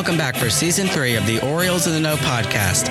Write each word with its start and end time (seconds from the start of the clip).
Welcome 0.00 0.16
back 0.16 0.34
for 0.34 0.48
season 0.48 0.86
three 0.86 1.14
of 1.16 1.26
the 1.26 1.46
Orioles 1.46 1.86
in 1.86 1.92
the 1.92 2.00
Know 2.00 2.16
podcast. 2.16 2.88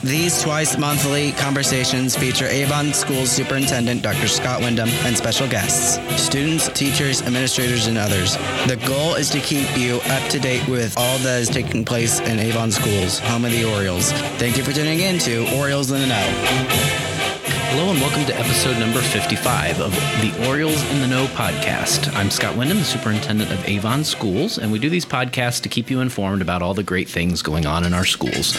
These 0.00 0.40
twice 0.40 0.78
monthly 0.78 1.32
conversations 1.32 2.16
feature 2.16 2.46
Avon 2.46 2.94
School 2.94 3.26
Superintendent 3.26 4.00
Dr. 4.00 4.26
Scott 4.26 4.62
Wyndham 4.62 4.88
and 5.04 5.14
special 5.14 5.46
guests, 5.46 5.98
students, 6.18 6.68
teachers, 6.68 7.20
administrators, 7.20 7.88
and 7.88 7.98
others. 7.98 8.38
The 8.68 8.82
goal 8.86 9.16
is 9.16 9.28
to 9.30 9.40
keep 9.40 9.76
you 9.76 10.00
up 10.06 10.30
to 10.30 10.38
date 10.38 10.66
with 10.66 10.96
all 10.96 11.18
that 11.18 11.42
is 11.42 11.50
taking 11.50 11.84
place 11.84 12.20
in 12.20 12.38
Avon 12.38 12.72
Schools, 12.72 13.18
home 13.18 13.44
of 13.44 13.50
the 13.50 13.70
Orioles. 13.70 14.10
Thank 14.38 14.56
you 14.56 14.64
for 14.64 14.72
tuning 14.72 15.00
in 15.00 15.18
to 15.18 15.54
Orioles 15.58 15.90
in 15.90 16.00
the 16.00 16.06
Know. 16.06 17.05
Hello 17.68 17.90
and 17.90 18.00
welcome 18.00 18.24
to 18.24 18.38
episode 18.38 18.78
number 18.78 19.00
55 19.00 19.80
of 19.80 19.90
the 20.22 20.48
Orioles 20.48 20.82
in 20.92 21.00
the 21.00 21.08
Know 21.08 21.26
podcast. 21.26 22.14
I'm 22.14 22.30
Scott 22.30 22.56
Wyndham, 22.56 22.78
the 22.78 22.84
superintendent 22.84 23.50
of 23.50 23.68
Avon 23.68 24.04
Schools, 24.04 24.56
and 24.56 24.70
we 24.70 24.78
do 24.78 24.88
these 24.88 25.04
podcasts 25.04 25.60
to 25.62 25.68
keep 25.68 25.90
you 25.90 26.00
informed 26.00 26.42
about 26.42 26.62
all 26.62 26.74
the 26.74 26.84
great 26.84 27.08
things 27.08 27.42
going 27.42 27.66
on 27.66 27.84
in 27.84 27.92
our 27.92 28.04
schools. 28.04 28.56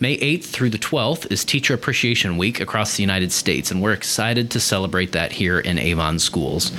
May 0.00 0.16
8th 0.16 0.46
through 0.46 0.70
the 0.70 0.78
12th 0.78 1.30
is 1.30 1.44
Teacher 1.44 1.74
Appreciation 1.74 2.38
Week 2.38 2.58
across 2.58 2.96
the 2.96 3.02
United 3.02 3.32
States, 3.32 3.70
and 3.70 3.82
we're 3.82 3.92
excited 3.92 4.50
to 4.52 4.60
celebrate 4.60 5.12
that 5.12 5.30
here 5.30 5.60
in 5.60 5.78
Avon 5.78 6.18
Schools. 6.18 6.72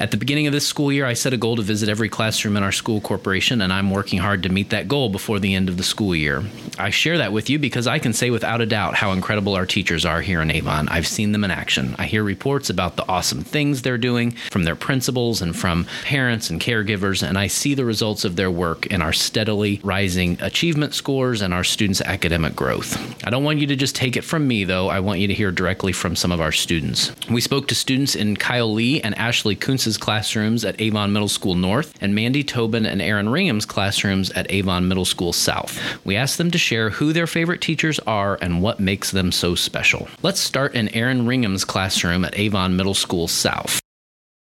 At 0.00 0.10
the 0.10 0.16
beginning 0.16 0.48
of 0.48 0.52
this 0.52 0.66
school 0.66 0.92
year, 0.92 1.06
I 1.06 1.12
set 1.12 1.32
a 1.32 1.38
goal 1.38 1.54
to 1.54 1.62
visit 1.62 1.88
every 1.88 2.08
classroom 2.08 2.56
in 2.56 2.64
our 2.64 2.72
school 2.72 3.00
corporation, 3.00 3.62
and 3.62 3.72
I'm 3.72 3.92
working 3.92 4.18
hard 4.18 4.42
to 4.42 4.48
meet 4.48 4.70
that 4.70 4.88
goal 4.88 5.08
before 5.08 5.38
the 5.38 5.54
end 5.54 5.68
of 5.68 5.76
the 5.76 5.84
school 5.84 6.16
year. 6.16 6.42
I 6.78 6.90
share 6.90 7.18
that 7.18 7.32
with 7.32 7.48
you 7.48 7.60
because 7.60 7.86
I 7.86 8.00
can 8.00 8.12
say 8.12 8.30
without 8.30 8.60
a 8.60 8.66
doubt 8.66 8.96
how 8.96 9.12
incredible 9.12 9.54
our 9.54 9.66
teachers 9.66 10.04
are 10.04 10.20
here 10.20 10.42
in 10.42 10.50
Avon. 10.50 10.88
I've 10.88 11.06
seen 11.12 11.32
them 11.32 11.44
in 11.44 11.50
action. 11.50 11.94
I 11.98 12.06
hear 12.06 12.24
reports 12.24 12.70
about 12.70 12.96
the 12.96 13.08
awesome 13.08 13.42
things 13.42 13.82
they're 13.82 13.98
doing 13.98 14.32
from 14.50 14.64
their 14.64 14.76
principals 14.76 15.42
and 15.42 15.54
from 15.54 15.86
parents 16.04 16.50
and 16.50 16.60
caregivers, 16.60 17.26
and 17.26 17.38
I 17.38 17.46
see 17.46 17.74
the 17.74 17.84
results 17.84 18.24
of 18.24 18.36
their 18.36 18.50
work 18.50 18.86
in 18.86 19.02
our 19.02 19.12
steadily 19.12 19.80
rising 19.84 20.38
achievement 20.40 20.94
scores 20.94 21.42
and 21.42 21.52
our 21.52 21.64
students' 21.64 22.00
academic 22.00 22.56
growth. 22.56 22.98
I 23.26 23.30
don't 23.30 23.44
want 23.44 23.58
you 23.58 23.66
to 23.68 23.76
just 23.76 23.94
take 23.94 24.16
it 24.16 24.24
from 24.24 24.48
me, 24.48 24.64
though. 24.64 24.88
I 24.88 25.00
want 25.00 25.20
you 25.20 25.28
to 25.28 25.34
hear 25.34 25.52
directly 25.52 25.92
from 25.92 26.16
some 26.16 26.32
of 26.32 26.40
our 26.40 26.52
students. 26.52 27.12
We 27.28 27.40
spoke 27.40 27.68
to 27.68 27.74
students 27.74 28.14
in 28.14 28.36
Kyle 28.36 28.72
Lee 28.72 29.00
and 29.02 29.16
Ashley 29.18 29.56
Koontz's 29.56 29.98
classrooms 29.98 30.64
at 30.64 30.80
Avon 30.80 31.12
Middle 31.12 31.28
School 31.28 31.54
North 31.54 31.94
and 32.00 32.14
Mandy 32.14 32.42
Tobin 32.42 32.86
and 32.86 33.02
Erin 33.02 33.28
Ringham's 33.28 33.66
classrooms 33.66 34.30
at 34.30 34.50
Avon 34.50 34.88
Middle 34.88 35.04
School 35.04 35.32
South. 35.32 35.78
We 36.04 36.16
asked 36.16 36.38
them 36.38 36.50
to 36.50 36.58
share 36.58 36.90
who 36.90 37.12
their 37.12 37.26
favorite 37.26 37.60
teachers 37.60 37.98
are 38.00 38.38
and 38.40 38.62
what 38.62 38.80
makes 38.80 39.10
them 39.10 39.32
so 39.32 39.54
special. 39.54 40.08
Let's 40.22 40.40
start 40.40 40.74
in 40.74 40.88
Erin 40.94 41.01
Ringham's 41.02 41.64
classroom 41.64 42.24
at 42.24 42.38
Avon 42.38 42.76
Middle 42.76 42.94
School 42.94 43.28
South. 43.28 43.80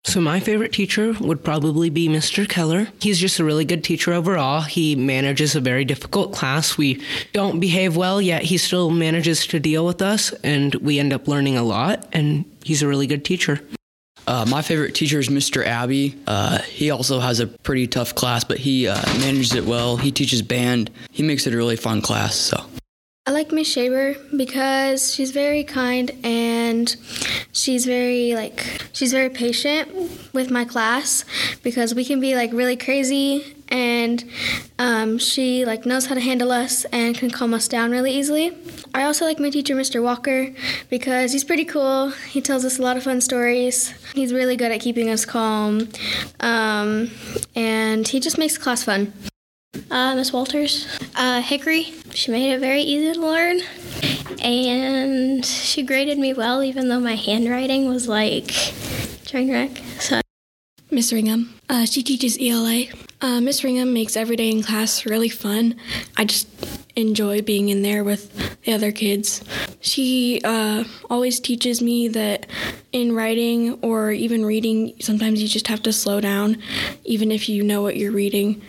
So 0.05 0.20
my 0.20 0.41
favorite 0.41 0.73
teacher 0.73 1.15
would 1.20 1.45
probably 1.45 1.91
be 1.91 2.09
Mr. 2.09 2.48
Keller. 2.48 2.89
He's 3.00 3.19
just 3.19 3.41
a 3.41 3.45
really 3.45 3.65
good 3.65 3.84
teacher 3.84 4.15
overall. 4.15 4.62
He 4.62 4.97
manages 4.97 5.55
a 5.55 5.61
very 5.61 5.84
difficult 5.84 6.33
class. 6.33 6.78
We 6.78 7.03
don't 7.34 7.61
behave 7.61 7.95
well, 7.95 8.23
yet 8.23 8.42
he 8.42 8.56
still 8.56 8.91
manages 8.91 9.47
to 9.48 9.61
deal 9.61 9.84
with 9.84 10.00
us, 10.00 10.33
and 10.42 10.75
we 10.77 10.98
end 10.98 11.12
up 11.12 11.28
learning 11.28 11.59
a 11.59 11.62
lot, 11.62 12.06
and 12.12 12.45
he's 12.65 12.83
a 12.83 12.89
really 12.89 13.06
good 13.06 13.25
teacher. 13.25 13.61
Uh, 14.27 14.47
my 14.48 14.62
favorite 14.62 14.95
teacher 14.95 15.19
is 15.19 15.28
Mr. 15.28 15.65
Abbey. 15.65 16.17
Uh, 16.27 16.59
he 16.62 16.91
also 16.91 17.19
has 17.19 17.41
a 17.41 17.47
pretty 17.47 17.87
tough 17.87 18.15
class, 18.15 18.45
but 18.45 18.59
he 18.59 18.89
uh, 18.89 19.00
manages 19.19 19.55
it 19.55 19.67
well. 19.67 19.97
He 19.97 20.12
teaches 20.12 20.43
band. 20.43 20.91
He 21.11 21.22
makes 21.22 21.47
it 21.47 21.53
a 21.53 21.56
really 21.56 21.77
fun 21.77 22.03
class. 22.03 22.34
So. 22.34 22.65
I 23.29 23.31
like 23.31 23.53
Miss 23.53 23.77
Shaber 23.77 24.17
because 24.34 25.12
she's 25.12 25.33
very 25.33 25.62
kind 25.62 26.12
and 26.25 26.97
she's 27.53 27.84
very 27.84 28.34
like 28.34 28.81
she's 28.95 29.12
very 29.12 29.29
patient 29.29 29.93
with 30.33 30.51
my 30.51 30.65
class 30.65 31.27
because 31.62 31.95
we 31.95 32.06
can 32.06 32.21
be 32.21 32.34
like 32.34 32.55
really 32.55 32.75
crazy 32.75 33.55
and 33.69 34.25
um, 34.79 35.19
she 35.19 35.67
like 35.67 35.84
knows 35.84 36.06
how 36.06 36.15
to 36.15 36.23
handle 36.23 36.51
us 36.51 36.87
and 36.87 37.19
can 37.19 37.31
calm 37.31 37.53
us 37.53 37.69
down 37.69 37.91
really 37.91 38.12
easily. 38.12 38.56
I 38.95 39.03
also 39.03 39.27
like 39.27 39.38
my 39.38 39.50
teacher, 39.50 39.75
Mr. 39.75 40.03
Walker, 40.03 40.49
because 40.88 41.33
he's 41.33 41.44
pretty 41.44 41.67
cool. 41.67 42.09
He 42.31 42.41
tells 42.41 42.65
us 42.65 42.78
a 42.78 42.83
lot 42.83 42.97
of 42.97 43.03
fun 43.03 43.21
stories. 43.21 43.93
He's 44.15 44.33
really 44.33 44.56
good 44.56 44.72
at 44.72 44.81
keeping 44.81 45.11
us 45.11 45.27
calm, 45.27 45.91
um, 46.41 47.11
and 47.55 48.09
he 48.09 48.21
just 48.21 48.38
makes 48.38 48.56
class 48.56 48.84
fun. 48.84 49.12
Uh, 49.91 50.15
Miss 50.15 50.33
Walters, 50.33 50.87
uh, 51.17 51.41
Hickory. 51.41 51.93
She 52.15 52.31
made 52.31 52.53
it 52.53 52.61
very 52.61 52.83
easy 52.83 53.12
to 53.12 53.21
learn, 53.21 53.61
and 54.43 55.45
she 55.45 55.83
graded 55.83 56.19
me 56.19 56.33
well, 56.34 56.62
even 56.62 56.89
though 56.89 57.01
my 57.01 57.15
handwriting 57.15 57.89
was 57.89 58.09
like 58.09 58.49
train 59.25 59.51
wreck. 59.51 59.71
So, 59.99 60.21
Miss 60.91 61.12
Ringham, 61.12 61.51
uh, 61.69 61.84
she 61.84 62.03
teaches 62.03 62.39
ELA. 62.41 62.84
Uh, 63.21 63.41
Miss 63.41 63.62
Ringham 63.62 63.93
makes 63.93 64.17
every 64.17 64.37
day 64.37 64.51
in 64.51 64.62
class 64.62 65.06
really 65.06 65.29
fun. 65.29 65.77
I 66.17 66.25
just 66.25 66.49
enjoy 66.98 67.41
being 67.41 67.69
in 67.69 67.82
there 67.82 68.03
with 68.03 68.60
the 68.62 68.72
other 68.72 68.92
kids. 68.92 69.42
She 69.81 70.41
uh, 70.44 70.84
always 71.09 71.38
teaches 71.41 71.81
me 71.81 72.09
that 72.09 72.47
in 72.92 73.14
writing 73.14 73.78
or 73.82 74.10
even 74.10 74.44
reading, 74.44 74.94
sometimes 75.00 75.41
you 75.41 75.48
just 75.48 75.69
have 75.69 75.82
to 75.84 75.92
slow 75.92 76.20
down, 76.20 76.60
even 77.04 77.31
if 77.31 77.48
you 77.48 77.62
know 77.62 77.82
what 77.82 77.97
you're 77.97 78.12
reading, 78.12 78.60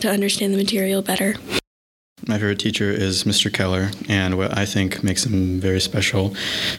to 0.00 0.10
understand 0.10 0.52
the 0.52 0.58
material 0.58 1.00
better. 1.00 1.36
My 2.26 2.34
favorite 2.34 2.58
teacher 2.58 2.90
is 2.90 3.24
Mr. 3.24 3.52
Keller, 3.52 3.90
and 4.08 4.36
what 4.36 4.56
I 4.56 4.66
think 4.66 5.02
makes 5.02 5.24
him 5.24 5.58
very 5.58 5.80
special 5.80 6.34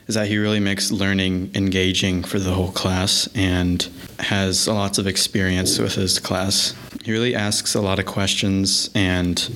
is 0.07 0.13
that 0.15 0.27
he 0.27 0.37
really 0.37 0.59
makes 0.59 0.91
learning 0.91 1.51
engaging 1.55 2.23
for 2.23 2.37
the 2.37 2.51
whole 2.51 2.71
class 2.71 3.27
and 3.33 3.87
has 4.19 4.67
lots 4.67 4.99
of 4.99 5.07
experience 5.07 5.79
with 5.79 5.95
his 5.95 6.19
class. 6.19 6.75
He 7.03 7.11
really 7.11 7.33
asks 7.33 7.73
a 7.73 7.81
lot 7.81 7.97
of 7.97 8.05
questions 8.05 8.91
and 8.93 9.49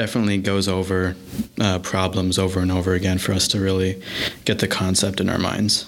definitely 0.00 0.38
goes 0.38 0.66
over 0.66 1.14
uh, 1.60 1.78
problems 1.80 2.38
over 2.38 2.60
and 2.60 2.72
over 2.72 2.94
again 2.94 3.18
for 3.18 3.32
us 3.32 3.46
to 3.46 3.60
really 3.60 4.00
get 4.46 4.58
the 4.58 4.66
concept 4.66 5.20
in 5.20 5.28
our 5.28 5.36
minds. 5.36 5.84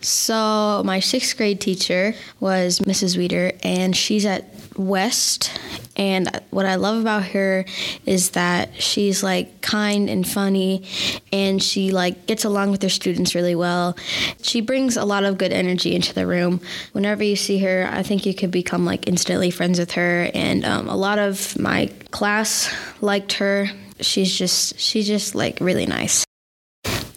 So, 0.00 0.82
my 0.86 0.98
sixth 0.98 1.36
grade 1.36 1.60
teacher 1.60 2.14
was 2.40 2.78
Mrs. 2.80 3.18
Weeder, 3.18 3.52
and 3.62 3.94
she's 3.94 4.24
at 4.24 4.51
West. 4.76 5.58
And 5.96 6.28
what 6.50 6.66
I 6.66 6.76
love 6.76 7.00
about 7.00 7.24
her 7.26 7.64
is 8.06 8.30
that 8.30 8.80
she's 8.80 9.22
like 9.22 9.60
kind 9.60 10.08
and 10.08 10.26
funny, 10.26 10.88
and 11.32 11.62
she 11.62 11.92
like 11.92 12.26
gets 12.26 12.44
along 12.44 12.70
with 12.70 12.82
her 12.82 12.88
students 12.88 13.34
really 13.34 13.54
well. 13.54 13.96
She 14.42 14.60
brings 14.60 14.96
a 14.96 15.04
lot 15.04 15.24
of 15.24 15.38
good 15.38 15.52
energy 15.52 15.94
into 15.94 16.14
the 16.14 16.26
room. 16.26 16.60
Whenever 16.92 17.22
you 17.22 17.36
see 17.36 17.58
her, 17.58 17.88
I 17.90 18.02
think 18.02 18.24
you 18.24 18.34
could 18.34 18.50
become 18.50 18.84
like 18.84 19.06
instantly 19.06 19.50
friends 19.50 19.78
with 19.78 19.92
her. 19.92 20.30
And 20.34 20.64
um, 20.64 20.88
a 20.88 20.96
lot 20.96 21.18
of 21.18 21.58
my 21.58 21.90
class 22.10 22.72
liked 23.00 23.34
her. 23.34 23.68
She's 24.00 24.36
just 24.36 24.78
she's 24.80 25.06
just 25.06 25.34
like 25.34 25.58
really 25.60 25.86
nice. 25.86 26.24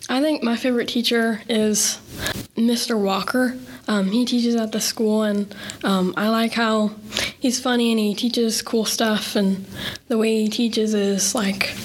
I 0.07 0.21
think 0.21 0.43
my 0.43 0.55
favorite 0.55 0.87
teacher 0.87 1.41
is 1.49 1.99
Mr. 2.55 2.99
Walker. 2.99 3.57
Um, 3.87 4.09
he 4.11 4.25
teaches 4.25 4.55
at 4.55 4.71
the 4.71 4.81
school, 4.81 5.23
and 5.23 5.53
um, 5.83 6.13
I 6.17 6.29
like 6.29 6.53
how 6.53 6.91
he's 7.39 7.59
funny 7.59 7.91
and 7.91 7.99
he 7.99 8.15
teaches 8.15 8.61
cool 8.61 8.85
stuff, 8.85 9.35
and 9.35 9.65
the 10.07 10.17
way 10.17 10.41
he 10.43 10.47
teaches 10.47 10.93
is 10.93 11.35
like 11.35 11.75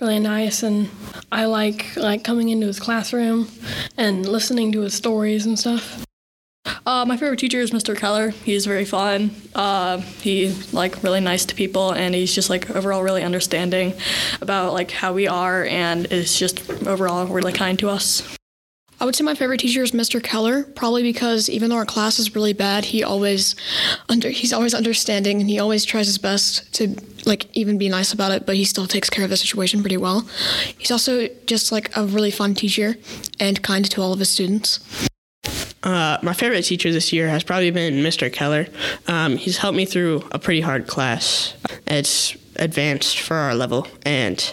really 0.00 0.18
nice. 0.18 0.62
And 0.62 0.90
I 1.32 1.46
like 1.46 1.96
like 1.96 2.24
coming 2.24 2.48
into 2.50 2.66
his 2.66 2.80
classroom 2.80 3.48
and 3.96 4.28
listening 4.28 4.72
to 4.72 4.80
his 4.80 4.94
stories 4.94 5.46
and 5.46 5.58
stuff. 5.58 6.04
Uh, 6.84 7.04
my 7.04 7.16
favorite 7.16 7.38
teacher 7.38 7.60
is 7.60 7.70
Mr. 7.70 7.96
Keller. 7.96 8.30
He's 8.30 8.66
very 8.66 8.84
fun. 8.84 9.30
Uh, 9.54 9.98
he's 9.98 10.74
like 10.74 11.02
really 11.02 11.20
nice 11.20 11.44
to 11.46 11.54
people, 11.54 11.92
and 11.92 12.14
he's 12.14 12.34
just 12.34 12.50
like 12.50 12.70
overall 12.70 13.02
really 13.02 13.22
understanding 13.22 13.94
about 14.40 14.72
like 14.72 14.90
how 14.90 15.12
we 15.12 15.26
are, 15.26 15.64
and 15.64 16.06
is 16.06 16.36
just 16.38 16.68
overall 16.86 17.26
really 17.26 17.52
kind 17.52 17.78
to 17.78 17.88
us. 17.88 18.36
I 18.98 19.04
would 19.04 19.14
say 19.14 19.24
my 19.24 19.34
favorite 19.34 19.60
teacher 19.60 19.82
is 19.82 19.92
Mr. 19.92 20.22
Keller, 20.22 20.64
probably 20.64 21.02
because 21.02 21.50
even 21.50 21.68
though 21.68 21.76
our 21.76 21.84
class 21.84 22.18
is 22.18 22.34
really 22.34 22.54
bad, 22.54 22.86
he 22.86 23.04
always 23.04 23.54
under 24.08 24.30
he's 24.30 24.52
always 24.52 24.72
understanding 24.72 25.40
and 25.40 25.50
he 25.50 25.58
always 25.58 25.84
tries 25.84 26.06
his 26.06 26.18
best 26.18 26.72
to 26.74 26.96
like 27.26 27.46
even 27.54 27.76
be 27.76 27.88
nice 27.88 28.12
about 28.12 28.32
it, 28.32 28.46
but 28.46 28.56
he 28.56 28.64
still 28.64 28.86
takes 28.86 29.10
care 29.10 29.24
of 29.24 29.30
the 29.30 29.36
situation 29.36 29.80
pretty 29.80 29.96
well. 29.96 30.26
He's 30.78 30.90
also 30.90 31.28
just 31.46 31.72
like 31.72 31.94
a 31.96 32.06
really 32.06 32.30
fun 32.30 32.54
teacher 32.54 32.96
and 33.38 33.62
kind 33.62 33.84
to 33.90 34.00
all 34.00 34.12
of 34.12 34.18
his 34.18 34.30
students. 34.30 35.08
Uh, 35.82 36.18
my 36.22 36.32
favorite 36.32 36.62
teacher 36.62 36.90
this 36.90 37.12
year 37.12 37.28
has 37.28 37.44
probably 37.44 37.70
been 37.70 37.94
Mr. 37.94 38.32
Keller. 38.32 38.66
Um, 39.06 39.36
he's 39.36 39.58
helped 39.58 39.76
me 39.76 39.84
through 39.84 40.26
a 40.32 40.38
pretty 40.38 40.60
hard 40.60 40.86
class. 40.88 41.54
It's 41.86 42.36
advanced 42.58 43.20
for 43.20 43.34
our 43.34 43.54
level, 43.54 43.86
and 44.04 44.52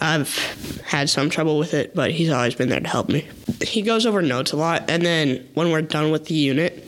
I've 0.00 0.80
had 0.86 1.08
some 1.08 1.30
trouble 1.30 1.58
with 1.58 1.74
it, 1.74 1.94
but 1.94 2.10
he's 2.10 2.30
always 2.30 2.54
been 2.54 2.68
there 2.68 2.80
to 2.80 2.88
help 2.88 3.08
me. 3.08 3.26
He 3.62 3.82
goes 3.82 4.06
over 4.06 4.22
notes 4.22 4.52
a 4.52 4.56
lot, 4.56 4.88
and 4.90 5.04
then 5.04 5.48
when 5.54 5.70
we're 5.70 5.82
done 5.82 6.10
with 6.10 6.26
the 6.26 6.34
unit, 6.34 6.86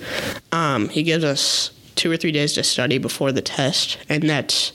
um, 0.52 0.88
he 0.88 1.02
gives 1.02 1.24
us 1.24 1.70
two 1.94 2.10
or 2.10 2.16
three 2.16 2.32
days 2.32 2.52
to 2.52 2.62
study 2.62 2.98
before 2.98 3.32
the 3.32 3.42
test, 3.42 3.98
and 4.08 4.22
that's 4.28 4.72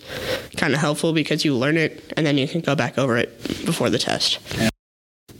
kind 0.57 0.74
of 0.74 0.80
helpful 0.80 1.13
because 1.13 1.45
you 1.45 1.56
learn 1.56 1.77
it 1.77 2.13
and 2.18 2.25
then 2.25 2.38
you 2.38 2.47
can 2.47 2.62
go 2.62 2.75
back 2.75 2.97
over 2.97 3.18
it 3.18 3.38
before 3.65 3.89
the 3.89 3.97
test. 3.97 4.39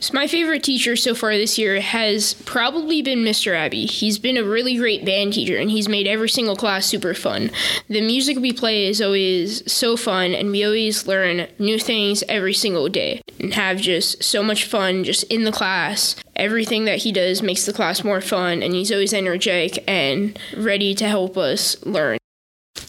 So 0.04 0.14
my 0.14 0.28
favorite 0.28 0.64
teacher 0.64 0.98
so 0.98 1.16
far 1.16 1.32
this 1.38 1.58
year 1.58 1.80
has 1.80 2.34
probably 2.34 3.02
been 3.02 3.20
Mr. 3.20 3.56
Abbey. 3.56 3.86
He's 3.86 4.20
been 4.20 4.36
a 4.36 4.44
really 4.44 4.76
great 4.76 5.06
band 5.06 5.32
teacher 5.32 5.56
and 5.56 5.72
he's 5.72 5.88
made 5.88 6.08
every 6.08 6.28
single 6.28 6.58
class 6.58 6.86
super 6.86 7.14
fun. 7.14 7.52
The 7.88 8.02
music 8.02 8.38
we 8.38 8.52
play 8.52 8.88
is 8.88 9.02
always 9.02 9.72
so 9.72 9.96
fun 9.96 10.34
and 10.34 10.52
we 10.52 10.66
always 10.66 11.08
learn 11.08 11.48
new 11.58 11.80
things 11.80 12.22
every 12.28 12.54
single 12.54 12.90
day 12.90 13.22
and 13.40 13.54
have 13.54 13.78
just 13.78 14.22
so 14.22 14.44
much 14.44 14.66
fun 14.66 15.06
just 15.06 15.24
in 15.32 15.46
the 15.46 15.54
class. 15.54 16.18
Everything 16.36 16.84
that 16.84 17.04
he 17.04 17.14
does 17.14 17.42
makes 17.42 17.66
the 17.66 17.72
class 17.72 18.04
more 18.04 18.20
fun 18.20 18.62
and 18.62 18.74
he's 18.74 18.92
always 18.92 19.14
energetic 19.14 19.86
and 19.88 20.38
ready 20.58 20.94
to 20.96 21.08
help 21.08 21.38
us 21.38 21.82
learn. 21.86 22.18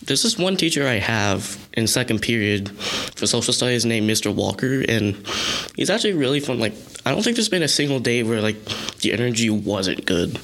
There's 0.07 0.23
this 0.23 0.39
one 0.39 0.57
teacher 0.57 0.87
I 0.87 0.99
have 0.99 1.67
in 1.73 1.87
second 1.87 2.21
period 2.21 2.71
for 3.17 3.27
social 3.27 3.55
studies 3.55 3.87
named 3.87 4.09
Mr. 4.09 4.35
Walker, 4.35 4.85
and 4.87 5.17
he's 5.77 5.89
actually 5.89 6.13
really 6.13 6.41
fun. 6.41 6.59
Like, 6.59 6.75
I 7.07 7.11
don't 7.11 7.23
think 7.23 7.37
there's 7.37 7.49
been 7.49 7.63
a 7.63 7.69
single 7.69 8.01
day 8.01 8.23
where 8.23 8.43
like 8.43 8.63
the 8.99 9.13
energy 9.13 9.49
wasn't 9.49 10.05
good. 10.05 10.37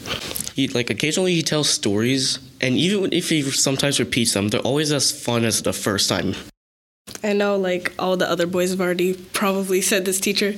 He 0.55 0.69
like 0.69 0.89
occasionally 0.89 1.35
he 1.35 1.43
tells 1.43 1.69
stories, 1.69 2.39
and 2.61 2.77
even 2.77 3.13
if 3.13 3.29
he 3.29 3.43
sometimes 3.43 4.01
repeats 4.01 4.33
them, 4.33 4.49
they're 4.49 4.61
always 4.61 4.93
as 4.93 5.13
fun 5.13 5.45
as 5.45 5.63
the 5.63 5.75
first 5.75 6.09
time. 6.09 6.35
I 7.23 7.35
know 7.35 7.57
like 7.57 7.93
all 7.99 8.17
the 8.17 8.31
other 8.31 8.47
boys 8.47 8.71
have 8.71 8.81
already 8.81 9.15
probably 9.15 9.81
said 9.91 10.05
this 10.07 10.21
teacher, 10.21 10.55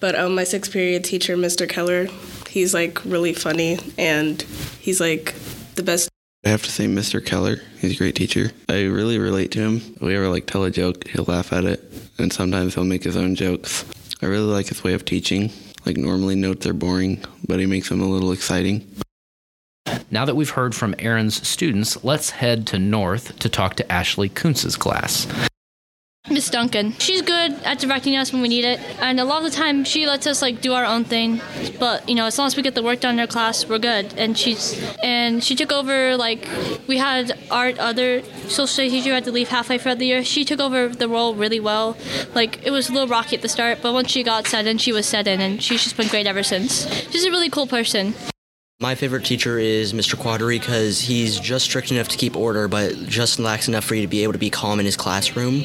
but 0.00 0.14
um, 0.14 0.34
my 0.34 0.44
sixth 0.44 0.72
period 0.72 1.04
teacher, 1.04 1.36
Mr. 1.36 1.68
Keller, 1.68 2.06
he's 2.48 2.72
like 2.72 3.04
really 3.04 3.34
funny 3.34 3.78
and 3.98 4.40
he's 4.80 5.00
like 5.00 5.34
the 5.74 5.82
best 5.82 6.08
I 6.46 6.50
have 6.50 6.62
to 6.62 6.70
say, 6.70 6.86
Mr. 6.86 7.22
Keller, 7.22 7.56
he's 7.80 7.94
a 7.94 7.98
great 7.98 8.14
teacher. 8.14 8.52
I 8.68 8.82
really 8.84 9.18
relate 9.18 9.50
to 9.50 9.58
him. 9.58 9.76
If 9.78 10.00
we 10.00 10.14
ever 10.14 10.28
like 10.28 10.46
tell 10.46 10.62
a 10.62 10.70
joke, 10.70 11.08
he'll 11.08 11.24
laugh 11.24 11.52
at 11.52 11.64
it, 11.64 11.82
and 12.18 12.32
sometimes 12.32 12.76
he'll 12.76 12.84
make 12.84 13.02
his 13.02 13.16
own 13.16 13.34
jokes. 13.34 13.84
I 14.22 14.26
really 14.26 14.52
like 14.52 14.68
his 14.68 14.84
way 14.84 14.94
of 14.94 15.04
teaching. 15.04 15.50
Like 15.84 15.96
normally 15.96 16.36
notes 16.36 16.64
are 16.64 16.72
boring, 16.72 17.20
but 17.48 17.58
he 17.58 17.66
makes 17.66 17.88
them 17.88 18.00
a 18.00 18.06
little 18.06 18.30
exciting. 18.30 18.88
Now 20.12 20.24
that 20.24 20.36
we've 20.36 20.50
heard 20.50 20.72
from 20.72 20.94
Erin's 21.00 21.44
students, 21.44 22.04
let's 22.04 22.30
head 22.30 22.64
to 22.68 22.78
North 22.78 23.36
to 23.40 23.48
talk 23.48 23.74
to 23.74 23.92
Ashley 23.92 24.28
Koontz's 24.28 24.76
class. 24.76 25.26
Miss 26.28 26.50
Duncan. 26.50 26.92
She's 26.98 27.22
good 27.22 27.52
at 27.64 27.78
directing 27.78 28.16
us 28.16 28.32
when 28.32 28.42
we 28.42 28.48
need 28.48 28.64
it, 28.64 28.80
and 29.00 29.20
a 29.20 29.24
lot 29.24 29.44
of 29.44 29.50
the 29.50 29.56
time 29.56 29.84
she 29.84 30.06
lets 30.06 30.26
us 30.26 30.42
like 30.42 30.60
do 30.60 30.72
our 30.72 30.84
own 30.84 31.04
thing. 31.04 31.40
But 31.78 32.08
you 32.08 32.14
know, 32.14 32.26
as 32.26 32.36
long 32.38 32.46
as 32.46 32.56
we 32.56 32.62
get 32.62 32.74
the 32.74 32.82
work 32.82 33.00
done 33.00 33.14
in 33.14 33.18
her 33.18 33.26
class, 33.26 33.66
we're 33.66 33.78
good. 33.78 34.12
And 34.16 34.36
she's 34.36 34.82
and 35.02 35.42
she 35.42 35.54
took 35.54 35.72
over 35.72 36.16
like 36.16 36.48
we 36.88 36.98
had 36.98 37.38
our 37.50 37.72
other 37.78 38.22
social 38.48 38.66
studies 38.66 38.92
teacher 38.92 39.14
had 39.14 39.24
to 39.24 39.32
leave 39.32 39.48
halfway 39.48 39.78
through 39.78 39.96
the 39.96 40.06
year. 40.06 40.24
She 40.24 40.44
took 40.44 40.60
over 40.60 40.88
the 40.88 41.08
role 41.08 41.34
really 41.34 41.60
well. 41.60 41.96
Like 42.34 42.64
it 42.66 42.70
was 42.70 42.88
a 42.88 42.92
little 42.92 43.08
rocky 43.08 43.36
at 43.36 43.42
the 43.42 43.48
start, 43.48 43.78
but 43.82 43.92
once 43.92 44.10
she 44.10 44.22
got 44.22 44.46
set 44.46 44.66
in, 44.66 44.78
she 44.78 44.92
was 44.92 45.06
set 45.06 45.28
in, 45.28 45.40
and 45.40 45.62
she's 45.62 45.84
just 45.84 45.96
been 45.96 46.08
great 46.08 46.26
ever 46.26 46.42
since. 46.42 46.86
She's 47.10 47.24
a 47.24 47.30
really 47.30 47.50
cool 47.50 47.66
person. 47.66 48.14
My 48.78 48.94
favorite 48.94 49.24
teacher 49.24 49.58
is 49.58 49.94
Mr. 49.94 50.16
Quadri 50.16 50.58
because 50.58 51.00
he's 51.00 51.40
just 51.40 51.64
strict 51.64 51.90
enough 51.90 52.08
to 52.08 52.18
keep 52.18 52.36
order, 52.36 52.68
but 52.68 52.94
just 53.06 53.38
lax 53.38 53.68
enough 53.68 53.84
for 53.84 53.94
you 53.94 54.02
to 54.02 54.08
be 54.08 54.22
able 54.22 54.34
to 54.34 54.38
be 54.38 54.50
calm 54.50 54.78
in 54.78 54.84
his 54.84 54.98
classroom. 54.98 55.64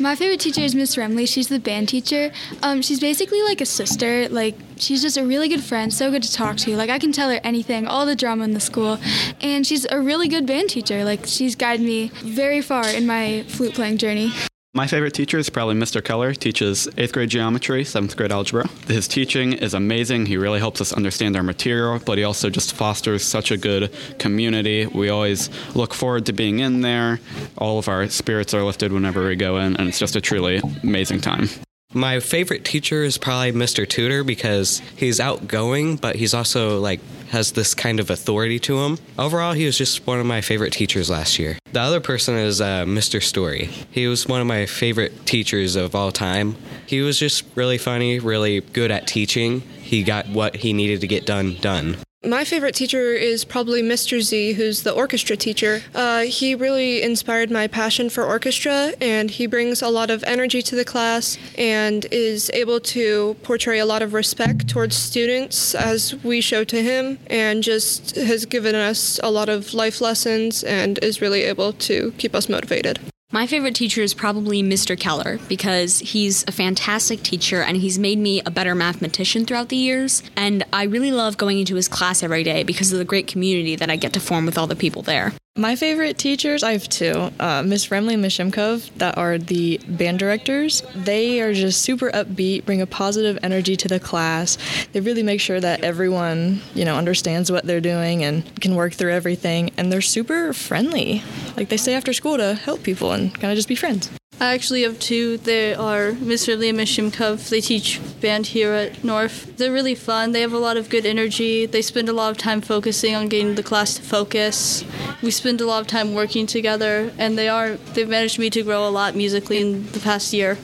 My 0.00 0.16
favorite 0.16 0.40
teacher 0.40 0.62
is 0.62 0.74
Miss 0.74 0.96
Remley. 0.96 1.28
She's 1.28 1.48
the 1.48 1.58
band 1.58 1.90
teacher. 1.90 2.32
Um, 2.62 2.80
she's 2.80 2.98
basically 2.98 3.42
like 3.42 3.60
a 3.60 3.66
sister. 3.66 4.26
Like 4.30 4.56
she's 4.76 5.02
just 5.02 5.18
a 5.18 5.24
really 5.24 5.50
good 5.50 5.62
friend, 5.62 5.92
so 5.92 6.10
good 6.10 6.22
to 6.22 6.32
talk 6.32 6.56
to. 6.58 6.74
Like 6.78 6.88
I 6.88 6.98
can 6.98 7.12
tell 7.12 7.28
her 7.28 7.40
anything, 7.44 7.86
all 7.86 8.06
the 8.06 8.16
drama 8.16 8.44
in 8.44 8.54
the 8.54 8.60
school, 8.60 8.98
and 9.42 9.66
she's 9.66 9.86
a 9.90 10.00
really 10.00 10.28
good 10.28 10.46
band 10.46 10.70
teacher. 10.70 11.04
Like 11.04 11.26
she's 11.26 11.54
guided 11.54 11.84
me 11.84 12.08
very 12.24 12.62
far 12.62 12.88
in 12.88 13.06
my 13.06 13.44
flute 13.48 13.74
playing 13.74 13.98
journey. 13.98 14.32
My 14.74 14.86
favorite 14.86 15.12
teacher 15.12 15.36
is 15.36 15.50
probably 15.50 15.74
Mr. 15.74 16.02
Keller. 16.02 16.30
He 16.30 16.36
teaches 16.36 16.88
eighth 16.96 17.12
grade 17.12 17.28
geometry, 17.28 17.84
seventh 17.84 18.16
grade 18.16 18.32
algebra. 18.32 18.66
His 18.88 19.06
teaching 19.06 19.52
is 19.52 19.74
amazing. 19.74 20.24
He 20.24 20.38
really 20.38 20.60
helps 20.60 20.80
us 20.80 20.94
understand 20.94 21.36
our 21.36 21.42
material, 21.42 22.00
but 22.06 22.16
he 22.16 22.24
also 22.24 22.48
just 22.48 22.72
fosters 22.72 23.22
such 23.22 23.50
a 23.50 23.58
good 23.58 23.92
community. 24.18 24.86
We 24.86 25.10
always 25.10 25.50
look 25.76 25.92
forward 25.92 26.24
to 26.24 26.32
being 26.32 26.60
in 26.60 26.80
there. 26.80 27.20
All 27.58 27.78
of 27.78 27.86
our 27.86 28.08
spirits 28.08 28.54
are 28.54 28.64
lifted 28.64 28.92
whenever 28.92 29.26
we 29.26 29.36
go 29.36 29.58
in, 29.58 29.76
and 29.76 29.90
it's 29.90 29.98
just 29.98 30.16
a 30.16 30.22
truly 30.22 30.62
amazing 30.82 31.20
time. 31.20 31.50
My 31.94 32.20
favorite 32.20 32.64
teacher 32.64 33.02
is 33.04 33.18
probably 33.18 33.52
Mr. 33.52 33.86
Tudor 33.86 34.24
because 34.24 34.80
he's 34.96 35.20
outgoing, 35.20 35.96
but 35.96 36.16
he's 36.16 36.32
also 36.32 36.80
like 36.80 37.00
has 37.28 37.52
this 37.52 37.74
kind 37.74 37.98
of 37.98 38.10
authority 38.10 38.58
to 38.58 38.78
him. 38.78 38.98
Overall, 39.18 39.52
he 39.54 39.64
was 39.64 39.76
just 39.76 40.06
one 40.06 40.20
of 40.20 40.26
my 40.26 40.42
favorite 40.42 40.72
teachers 40.72 41.08
last 41.08 41.38
year. 41.38 41.58
The 41.72 41.80
other 41.80 42.00
person 42.00 42.36
is 42.36 42.60
uh, 42.60 42.84
Mr. 42.84 43.22
Story. 43.22 43.66
He 43.90 44.06
was 44.06 44.26
one 44.26 44.40
of 44.40 44.46
my 44.46 44.66
favorite 44.66 45.24
teachers 45.24 45.74
of 45.74 45.94
all 45.94 46.12
time. 46.12 46.56
He 46.86 47.00
was 47.00 47.18
just 47.18 47.44
really 47.54 47.78
funny, 47.78 48.18
really 48.18 48.60
good 48.60 48.90
at 48.90 49.06
teaching. 49.06 49.60
He 49.60 50.02
got 50.02 50.28
what 50.28 50.56
he 50.56 50.72
needed 50.72 51.00
to 51.00 51.06
get 51.06 51.24
done 51.26 51.56
done. 51.60 51.96
My 52.24 52.44
favorite 52.44 52.76
teacher 52.76 53.14
is 53.14 53.44
probably 53.44 53.82
Mr. 53.82 54.20
Z, 54.20 54.52
who's 54.52 54.84
the 54.84 54.92
orchestra 54.92 55.36
teacher. 55.36 55.82
Uh, 55.92 56.20
he 56.20 56.54
really 56.54 57.02
inspired 57.02 57.50
my 57.50 57.66
passion 57.66 58.08
for 58.10 58.22
orchestra, 58.22 58.92
and 59.00 59.28
he 59.28 59.48
brings 59.48 59.82
a 59.82 59.88
lot 59.88 60.08
of 60.08 60.22
energy 60.22 60.62
to 60.62 60.76
the 60.76 60.84
class 60.84 61.36
and 61.58 62.06
is 62.12 62.48
able 62.54 62.78
to 62.78 63.34
portray 63.42 63.80
a 63.80 63.86
lot 63.86 64.02
of 64.02 64.14
respect 64.14 64.68
towards 64.68 64.94
students 64.94 65.74
as 65.74 66.14
we 66.22 66.40
show 66.40 66.62
to 66.62 66.80
him, 66.80 67.18
and 67.26 67.64
just 67.64 68.14
has 68.14 68.46
given 68.46 68.76
us 68.76 69.18
a 69.24 69.30
lot 69.30 69.48
of 69.48 69.74
life 69.74 70.00
lessons 70.00 70.62
and 70.62 71.00
is 71.02 71.20
really 71.20 71.42
able 71.42 71.72
to 71.72 72.12
keep 72.18 72.36
us 72.36 72.48
motivated. 72.48 73.11
My 73.34 73.46
favorite 73.46 73.74
teacher 73.74 74.02
is 74.02 74.12
probably 74.12 74.62
Mr. 74.62 74.98
Keller 74.98 75.38
because 75.48 76.00
he's 76.00 76.44
a 76.46 76.52
fantastic 76.52 77.22
teacher 77.22 77.62
and 77.62 77.78
he's 77.78 77.98
made 77.98 78.18
me 78.18 78.42
a 78.44 78.50
better 78.50 78.74
mathematician 78.74 79.46
throughout 79.46 79.70
the 79.70 79.76
years. 79.76 80.22
And 80.36 80.64
I 80.70 80.82
really 80.82 81.12
love 81.12 81.38
going 81.38 81.58
into 81.58 81.76
his 81.76 81.88
class 81.88 82.22
every 82.22 82.42
day 82.42 82.62
because 82.62 82.92
of 82.92 82.98
the 82.98 83.06
great 83.06 83.26
community 83.26 83.74
that 83.74 83.88
I 83.88 83.96
get 83.96 84.12
to 84.12 84.20
form 84.20 84.44
with 84.44 84.58
all 84.58 84.66
the 84.66 84.76
people 84.76 85.00
there. 85.00 85.32
My 85.54 85.76
favorite 85.76 86.16
teachers, 86.16 86.62
I 86.62 86.72
have 86.72 86.88
two 86.88 87.30
uh, 87.38 87.62
Miss 87.62 87.88
Remley 87.88 88.14
and 88.14 88.22
Miss 88.22 88.38
Shimkov, 88.38 88.90
that 88.96 89.18
are 89.18 89.36
the 89.36 89.78
band 89.86 90.18
directors. 90.18 90.82
They 90.94 91.42
are 91.42 91.52
just 91.52 91.82
super 91.82 92.10
upbeat, 92.10 92.64
bring 92.64 92.80
a 92.80 92.86
positive 92.86 93.38
energy 93.42 93.76
to 93.76 93.86
the 93.86 94.00
class. 94.00 94.56
They 94.92 95.00
really 95.00 95.22
make 95.22 95.42
sure 95.42 95.60
that 95.60 95.84
everyone, 95.84 96.62
you 96.74 96.86
know, 96.86 96.96
understands 96.96 97.52
what 97.52 97.66
they're 97.66 97.82
doing 97.82 98.24
and 98.24 98.60
can 98.62 98.74
work 98.76 98.94
through 98.94 99.12
everything. 99.12 99.70
And 99.76 99.92
they're 99.92 100.00
super 100.00 100.54
friendly. 100.54 101.22
Like 101.54 101.68
they 101.68 101.76
stay 101.76 101.94
after 101.94 102.14
school 102.14 102.38
to 102.38 102.54
help 102.54 102.82
people 102.82 103.12
and 103.12 103.34
kind 103.34 103.52
of 103.52 103.56
just 103.56 103.68
be 103.68 103.74
friends. 103.74 104.10
I 104.42 104.54
actually 104.54 104.82
have 104.82 104.98
two. 104.98 105.36
They 105.36 105.72
are 105.72 106.10
Mr. 106.14 106.58
Liam 106.58 106.80
and 106.80 106.88
Shimkov. 106.88 107.48
They 107.48 107.60
teach 107.60 108.00
band 108.20 108.48
here 108.48 108.72
at 108.72 109.04
North. 109.04 109.56
They're 109.56 109.72
really 109.72 109.94
fun. 109.94 110.32
They 110.32 110.40
have 110.40 110.52
a 110.52 110.58
lot 110.58 110.76
of 110.76 110.90
good 110.90 111.06
energy. 111.06 111.64
They 111.64 111.80
spend 111.80 112.08
a 112.08 112.12
lot 112.12 112.32
of 112.32 112.38
time 112.38 112.60
focusing 112.60 113.14
on 113.14 113.28
getting 113.28 113.54
the 113.54 113.62
class 113.62 113.94
to 113.94 114.02
focus. 114.02 114.84
We 115.22 115.30
spend 115.30 115.60
a 115.60 115.66
lot 115.66 115.80
of 115.80 115.86
time 115.86 116.12
working 116.12 116.48
together, 116.48 117.12
and 117.18 117.38
they 117.38 117.48
are 117.48 117.76
they've 117.94 118.08
managed 118.08 118.40
me 118.40 118.50
to 118.50 118.64
grow 118.64 118.88
a 118.88 118.90
lot 118.90 119.14
musically 119.14 119.60
in 119.60 119.86
the 119.92 120.00
past 120.00 120.32
year. 120.32 120.58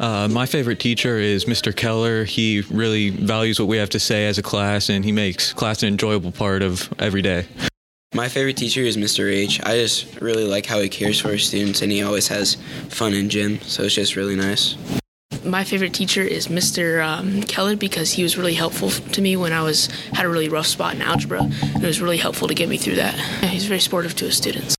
Uh, 0.00 0.26
my 0.26 0.46
favorite 0.46 0.80
teacher 0.80 1.16
is 1.16 1.44
Mr. 1.44 1.74
Keller. 1.74 2.24
He 2.24 2.62
really 2.62 3.10
values 3.10 3.60
what 3.60 3.68
we 3.68 3.76
have 3.76 3.90
to 3.90 4.00
say 4.00 4.26
as 4.26 4.38
a 4.38 4.42
class, 4.42 4.88
and 4.88 5.04
he 5.04 5.12
makes 5.12 5.52
class 5.52 5.84
an 5.84 5.88
enjoyable 5.90 6.32
part 6.32 6.62
of 6.62 6.92
every 6.98 7.22
day. 7.22 7.46
My 8.12 8.28
favorite 8.28 8.56
teacher 8.56 8.80
is 8.80 8.96
Mr. 8.96 9.32
H. 9.32 9.60
I 9.62 9.76
just 9.76 10.20
really 10.20 10.42
like 10.44 10.66
how 10.66 10.80
he 10.80 10.88
cares 10.88 11.20
for 11.20 11.28
his 11.28 11.44
students 11.44 11.80
and 11.80 11.92
he 11.92 12.02
always 12.02 12.26
has 12.26 12.56
fun 12.88 13.14
in 13.14 13.28
gym, 13.28 13.60
so 13.60 13.84
it's 13.84 13.94
just 13.94 14.16
really 14.16 14.34
nice. 14.34 14.76
My 15.44 15.62
favorite 15.62 15.94
teacher 15.94 16.20
is 16.20 16.48
Mr. 16.48 17.06
Um, 17.06 17.42
Keller 17.42 17.76
because 17.76 18.12
he 18.12 18.24
was 18.24 18.36
really 18.36 18.54
helpful 18.54 18.90
to 18.90 19.22
me 19.22 19.36
when 19.36 19.52
I 19.52 19.62
was 19.62 19.86
had 20.12 20.26
a 20.26 20.28
really 20.28 20.48
rough 20.48 20.66
spot 20.66 20.96
in 20.96 21.02
algebra. 21.02 21.42
And 21.42 21.76
it 21.76 21.86
was 21.86 22.00
really 22.00 22.16
helpful 22.16 22.48
to 22.48 22.54
get 22.54 22.68
me 22.68 22.78
through 22.78 22.96
that. 22.96 23.14
He's 23.44 23.66
very 23.66 23.80
supportive 23.80 24.16
to 24.16 24.24
his 24.24 24.36
students. 24.36 24.74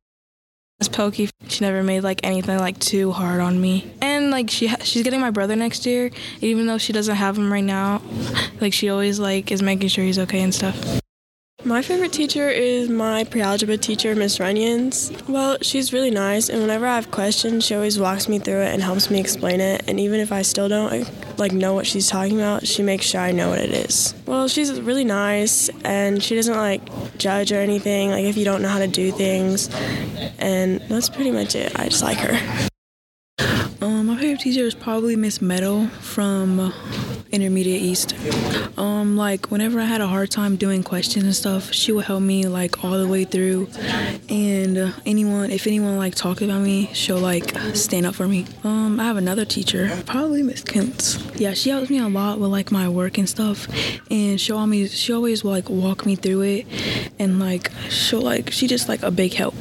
Miss 0.79 0.89
Pokey, 0.89 1.29
she 1.47 1.63
never 1.63 1.83
made 1.83 2.01
like 2.01 2.19
anything 2.23 2.57
like 2.59 2.79
too 2.79 3.13
hard 3.13 3.39
on 3.39 3.61
me. 3.61 3.93
And 4.01 4.29
like 4.29 4.49
she 4.49 4.67
ha- 4.67 4.83
she's 4.83 5.03
getting 5.03 5.21
my 5.21 5.31
brother 5.31 5.55
next 5.55 5.85
year, 5.85 6.11
even 6.41 6.65
though 6.65 6.77
she 6.77 6.91
doesn't 6.91 7.15
have 7.15 7.37
him 7.37 7.51
right 7.51 7.63
now. 7.63 8.01
Like 8.59 8.73
she 8.73 8.89
always 8.89 9.19
like 9.19 9.51
is 9.51 9.61
making 9.61 9.87
sure 9.87 10.03
he's 10.03 10.19
okay 10.19 10.41
and 10.41 10.53
stuff. 10.53 11.00
My 11.63 11.83
favorite 11.83 12.11
teacher 12.11 12.49
is 12.49 12.89
my 12.89 13.23
pre-algebra 13.23 13.77
teacher, 13.77 14.15
Miss 14.15 14.39
Runyons. 14.39 15.11
Well, 15.29 15.57
she's 15.61 15.93
really 15.93 16.09
nice, 16.09 16.49
and 16.49 16.59
whenever 16.59 16.87
I 16.87 16.95
have 16.95 17.11
questions, 17.11 17.63
she 17.65 17.75
always 17.75 17.99
walks 17.99 18.27
me 18.27 18.39
through 18.39 18.61
it 18.61 18.73
and 18.73 18.81
helps 18.81 19.11
me 19.11 19.19
explain 19.19 19.61
it. 19.61 19.83
And 19.87 19.99
even 19.99 20.19
if 20.19 20.31
I 20.31 20.41
still 20.41 20.67
don't 20.67 21.07
like 21.37 21.51
know 21.51 21.73
what 21.73 21.85
she's 21.85 22.09
talking 22.09 22.39
about, 22.39 22.65
she 22.65 22.81
makes 22.81 23.05
sure 23.05 23.21
I 23.21 23.31
know 23.31 23.49
what 23.49 23.59
it 23.59 23.69
is. 23.69 24.15
Well, 24.25 24.47
she's 24.47 24.81
really 24.81 25.05
nice, 25.05 25.69
and 25.85 26.21
she 26.21 26.35
doesn't 26.35 26.57
like 26.57 26.81
judge 27.19 27.51
or 27.51 27.59
anything. 27.59 28.09
Like 28.09 28.25
if 28.25 28.37
you 28.37 28.45
don't 28.45 28.63
know 28.63 28.69
how 28.69 28.79
to 28.79 28.87
do 28.87 29.11
things, 29.11 29.69
and 30.39 30.81
that's 30.89 31.09
pretty 31.09 31.31
much 31.31 31.55
it. 31.55 31.79
I 31.79 31.89
just 31.89 32.03
like 32.03 32.17
her. 32.17 32.69
Um, 33.81 34.07
my 34.07 34.17
favorite 34.17 34.39
teacher 34.39 34.61
is 34.61 34.73
probably 34.73 35.15
Miss 35.15 35.41
Meadow 35.41 35.85
from 35.87 36.73
Intermediate 37.31 37.81
East. 37.81 38.15
Um, 38.77 39.17
like 39.17 39.51
whenever 39.51 39.79
I 39.79 39.85
had 39.85 40.01
a 40.01 40.07
hard 40.07 40.31
time 40.31 40.55
doing 40.55 40.83
questions 40.83 41.23
and 41.25 41.35
stuff, 41.35 41.73
she 41.73 41.91
would 41.91 42.05
help 42.05 42.21
me 42.21 42.47
like 42.47 42.83
all 42.83 42.97
the 42.97 43.07
way 43.07 43.25
through. 43.25 43.69
And 44.29 44.77
uh, 44.77 44.91
anyone, 45.05 45.51
if 45.51 45.67
anyone 45.67 45.97
like 45.97 46.15
talked 46.15 46.41
about 46.41 46.61
me, 46.61 46.89
she'll 46.93 47.19
like 47.19 47.55
stand 47.73 48.05
up 48.05 48.15
for 48.15 48.27
me. 48.27 48.45
Um, 48.63 48.99
I 48.99 49.03
have 49.05 49.17
another 49.17 49.45
teacher, 49.45 49.89
probably 50.05 50.43
Miss 50.43 50.63
Kentz. 50.63 51.19
Yeah, 51.39 51.53
she 51.53 51.69
helps 51.69 51.89
me 51.89 51.99
a 51.99 52.07
lot 52.07 52.39
with 52.39 52.49
like 52.49 52.71
my 52.71 52.89
work 52.89 53.17
and 53.17 53.27
stuff, 53.27 53.67
and 54.09 54.39
she 54.39 54.51
always 54.51 54.97
she 54.97 55.13
always 55.13 55.43
will, 55.43 55.51
like 55.51 55.69
walk 55.69 56.05
me 56.05 56.15
through 56.15 56.41
it, 56.41 56.67
and 57.19 57.39
like 57.39 57.71
she'll 57.89 58.21
like 58.21 58.51
she 58.51 58.67
just 58.67 58.87
like 58.87 59.03
a 59.03 59.11
big 59.11 59.33
help. 59.33 59.55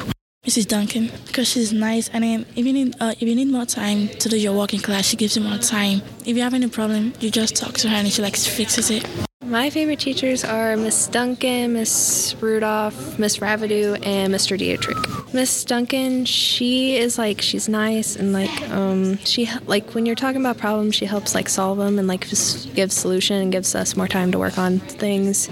Mrs. 0.46 0.68
Duncan 0.68 1.10
because 1.26 1.48
she's 1.48 1.70
nice 1.70 2.08
and 2.08 2.24
then 2.24 2.46
if 2.56 2.64
you 2.64 2.72
need 2.72 2.96
uh, 2.98 3.12
if 3.20 3.22
you 3.22 3.34
need 3.34 3.48
more 3.48 3.66
time 3.66 4.08
to 4.08 4.28
do 4.28 4.38
your 4.38 4.54
walking 4.54 4.80
class, 4.80 5.06
she 5.06 5.16
gives 5.16 5.36
you 5.36 5.42
more 5.42 5.58
time. 5.58 6.00
If 6.24 6.34
you 6.34 6.42
have 6.42 6.54
any 6.54 6.68
problem, 6.68 7.12
you 7.20 7.30
just 7.30 7.56
talk 7.56 7.74
to 7.74 7.88
her 7.90 7.96
and 7.96 8.08
she 8.08 8.22
like 8.22 8.36
fixes 8.36 8.90
it. 8.90 9.29
My 9.50 9.68
favorite 9.68 9.98
teachers 9.98 10.44
are 10.44 10.76
Miss 10.76 11.08
Duncan, 11.08 11.72
Miss 11.72 12.36
Rudolph, 12.40 13.18
Miss 13.18 13.38
Ravidu, 13.38 13.98
and 14.06 14.32
Mr. 14.32 14.56
Dietrich. 14.56 14.96
Miss 15.34 15.64
Duncan, 15.64 16.24
she 16.24 16.96
is 16.96 17.18
like 17.18 17.40
she's 17.40 17.68
nice 17.68 18.14
and 18.14 18.32
like 18.32 18.70
um 18.70 19.16
she 19.18 19.50
like 19.66 19.92
when 19.92 20.06
you're 20.06 20.14
talking 20.14 20.40
about 20.40 20.56
problems, 20.56 20.94
she 20.94 21.04
helps 21.04 21.34
like 21.34 21.48
solve 21.48 21.78
them 21.78 21.98
and 21.98 22.06
like 22.06 22.28
gives 22.30 22.94
solution 22.94 23.42
and 23.42 23.50
gives 23.50 23.74
us 23.74 23.96
more 23.96 24.06
time 24.06 24.30
to 24.30 24.38
work 24.38 24.56
on 24.56 24.78
things. 24.78 25.50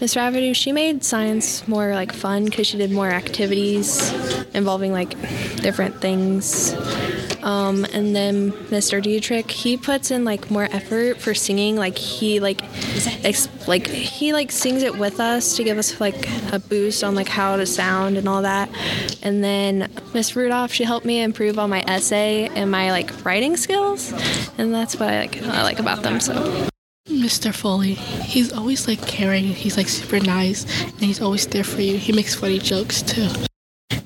Miss 0.00 0.16
Ravidu, 0.16 0.56
she 0.56 0.72
made 0.72 1.04
science 1.04 1.66
more 1.68 1.94
like 1.94 2.12
fun 2.12 2.44
because 2.44 2.66
she 2.66 2.76
did 2.76 2.90
more 2.90 3.08
activities 3.08 4.12
involving 4.52 4.90
like 4.90 5.10
different 5.62 6.00
things. 6.00 6.74
Um, 7.42 7.84
and 7.92 8.14
then 8.14 8.52
Mr. 8.52 9.02
Dietrich, 9.02 9.50
he 9.50 9.76
puts 9.76 10.10
in 10.10 10.24
like 10.24 10.50
more 10.50 10.64
effort 10.70 11.18
for 11.18 11.34
singing. 11.34 11.76
Like 11.76 11.96
he 11.96 12.40
like, 12.40 12.62
ex- 13.24 13.48
like 13.68 13.86
he 13.86 14.32
like 14.32 14.50
sings 14.50 14.82
it 14.82 14.98
with 14.98 15.20
us 15.20 15.56
to 15.56 15.64
give 15.64 15.78
us 15.78 16.00
like 16.00 16.28
a 16.52 16.58
boost 16.58 17.04
on 17.04 17.14
like 17.14 17.28
how 17.28 17.56
to 17.56 17.66
sound 17.66 18.16
and 18.16 18.28
all 18.28 18.42
that. 18.42 18.70
And 19.22 19.42
then 19.42 19.90
Miss 20.14 20.34
Rudolph, 20.34 20.72
she 20.72 20.84
helped 20.84 21.06
me 21.06 21.22
improve 21.22 21.58
on 21.58 21.70
my 21.70 21.82
essay 21.82 22.48
and 22.48 22.70
my 22.70 22.90
like 22.90 23.24
writing 23.24 23.56
skills, 23.56 24.12
and 24.58 24.74
that's 24.74 24.98
what 24.98 25.08
I 25.08 25.20
like 25.20 25.42
I 25.42 25.62
like 25.62 25.78
about 25.78 26.02
them. 26.02 26.20
So. 26.20 26.68
Mr. 27.08 27.54
Foley, 27.54 27.94
he's 27.94 28.52
always 28.52 28.86
like 28.86 29.00
caring. 29.06 29.44
He's 29.44 29.76
like 29.78 29.88
super 29.88 30.20
nice, 30.20 30.64
and 30.84 31.00
he's 31.00 31.22
always 31.22 31.46
there 31.46 31.64
for 31.64 31.80
you. 31.80 31.96
He 31.96 32.12
makes 32.12 32.34
funny 32.34 32.58
jokes 32.58 33.00
too. 33.00 33.47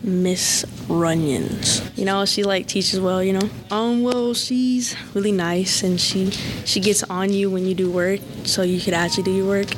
Miss 0.02 0.64
Runyons. 0.88 1.97
You 1.97 2.04
know, 2.04 2.25
she 2.25 2.42
like 2.42 2.66
teaches 2.66 3.00
well, 3.00 3.23
you 3.23 3.32
know. 3.32 3.49
Um, 3.71 4.02
well, 4.02 4.35
she's 4.35 4.97
really 5.14 5.32
nice 5.32 5.82
and 5.82 6.00
she 6.00 6.30
she 6.64 6.80
gets 6.80 7.02
on 7.04 7.32
you 7.32 7.50
when 7.50 7.66
you 7.66 7.75
do 7.75 7.90
work 7.90 8.21
so 8.44 8.62
you 8.62 8.80
could 8.80 8.94
actually 8.94 9.25
do 9.25 9.32
your 9.32 9.47
work. 9.47 9.68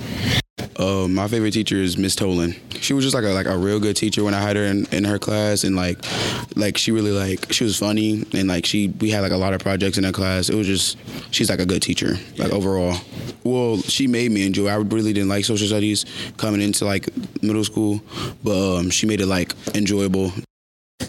Uh, 0.85 1.09
my 1.09 1.27
favorite 1.29 1.53
teacher 1.53 1.77
is 1.77 1.97
Miss 1.97 2.15
Tolan. 2.15 2.59
She 2.83 2.93
was 2.93 3.07
just 3.07 3.15
like 3.15 3.25
a 3.25 3.29
like 3.29 3.47
a 3.47 3.57
real 3.57 3.81
good 3.81 3.97
teacher 3.97 4.23
when 4.23 4.35
I 4.35 4.41
had 4.43 4.55
her 4.57 4.65
in, 4.65 4.85
in 4.93 5.05
her 5.05 5.19
class, 5.19 5.65
and 5.65 5.75
like 5.75 5.99
like 6.57 6.77
she 6.77 6.93
really 6.93 7.11
like 7.11 7.51
she 7.51 7.65
was 7.65 7.79
funny, 7.79 8.25
and 8.35 8.49
like 8.49 8.67
she 8.67 8.89
we 9.01 9.09
had 9.09 9.23
like 9.23 9.33
a 9.33 9.39
lot 9.39 9.55
of 9.55 9.63
projects 9.63 9.97
in 9.97 10.05
her 10.05 10.13
class. 10.13 10.51
It 10.51 10.55
was 10.57 10.67
just 10.67 10.99
she's 11.31 11.49
like 11.49 11.61
a 11.61 11.65
good 11.65 11.81
teacher, 11.81 12.19
like 12.37 12.53
overall. 12.53 12.99
Well, 13.45 13.79
she 13.79 14.07
made 14.07 14.31
me 14.31 14.45
enjoy. 14.47 14.69
I 14.69 14.75
really 14.77 15.15
didn't 15.15 15.31
like 15.31 15.47
social 15.47 15.67
studies 15.67 16.05
coming 16.37 16.61
into 16.61 16.85
like 16.85 17.09
middle 17.43 17.65
school, 17.65 18.03
but 18.43 18.77
um, 18.77 18.91
she 18.91 19.07
made 19.07 19.23
it 19.23 19.27
like 19.27 19.55
enjoyable. 19.75 20.33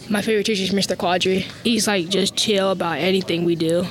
My 0.08 0.22
favorite 0.22 0.46
teacher 0.46 0.62
is 0.62 0.70
Mr. 0.70 0.96
Quadri. 0.96 1.40
He's 1.64 1.86
like 1.86 2.08
just 2.08 2.34
chill 2.34 2.70
about 2.70 2.96
anything 2.96 3.44
we 3.44 3.56
do. 3.56 3.84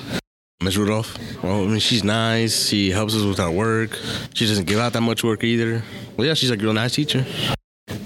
Miss 0.64 0.78
Rudolph. 0.78 1.18
Well, 1.44 1.64
I 1.64 1.68
mean, 1.68 1.80
she's 1.80 2.04
nice. 2.04 2.68
She 2.68 2.90
helps 2.90 3.14
us 3.14 3.24
with 3.24 3.40
our 3.40 3.52
work. 3.52 4.00
She 4.34 4.48
doesn't 4.48 4.66
give 4.66 4.80
out 4.80 4.94
that 4.94 5.02
much 5.02 5.24
work 5.24 5.44
either. 5.44 5.84
Well, 6.18 6.28
yeah, 6.28 6.34
she's 6.34 6.50
like 6.50 6.60
a 6.60 6.64
real 6.64 6.74
nice 6.74 6.96
teacher. 6.96 7.26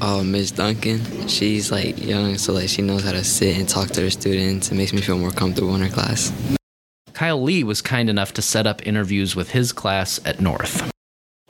Oh, 0.01 0.24
Miss 0.24 0.51
Duncan. 0.51 1.27
She's 1.27 1.72
like 1.72 2.03
young, 2.03 2.38
so 2.38 2.53
like 2.53 2.70
she 2.70 2.82
knows 2.82 3.03
how 3.03 3.12
to 3.12 3.24
sit 3.24 3.58
and 3.58 3.68
talk 3.68 3.89
to 3.89 4.01
her 4.01 4.10
students. 4.10 4.72
It 4.72 4.75
makes 4.75 4.94
me 4.94 5.01
feel 5.01 5.18
more 5.18 5.32
comfortable 5.32 5.75
in 5.75 5.82
her 5.82 5.89
class. 5.89 6.34
Kyle 7.13 7.41
Lee 7.41 7.63
was 7.63 7.82
kind 7.82 8.10
enough 8.10 8.34
to 8.34 8.41
set 8.41 8.65
up 8.65 8.86
interviews 8.88 9.36
with 9.36 9.51
his 9.51 9.74
class 9.74 10.20
at 10.25 10.39
North. 10.39 10.89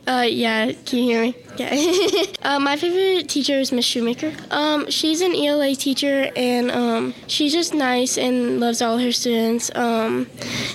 Uh, 0.08 0.26
yeah, 0.28 0.72
can 0.86 1.00
you 1.00 1.06
hear 1.06 1.22
me? 1.22 1.36
Yeah. 1.58 2.24
uh, 2.42 2.60
my 2.60 2.78
favorite 2.78 3.30
teacher 3.30 3.60
is 3.60 3.72
Miss 3.72 3.86
Shoemaker. 3.86 4.34
Um, 4.50 4.90
she's 4.90 5.22
an 5.22 5.36
ELA 5.36 5.76
teacher, 5.76 6.32
and 6.36 6.72
um, 6.72 7.14
she's 7.28 7.54
just 7.54 7.74
nice 7.74 8.18
and 8.18 8.60
loves 8.60 8.82
all 8.82 8.98
her 8.98 9.12
students. 9.12 9.70
Um, 9.76 10.28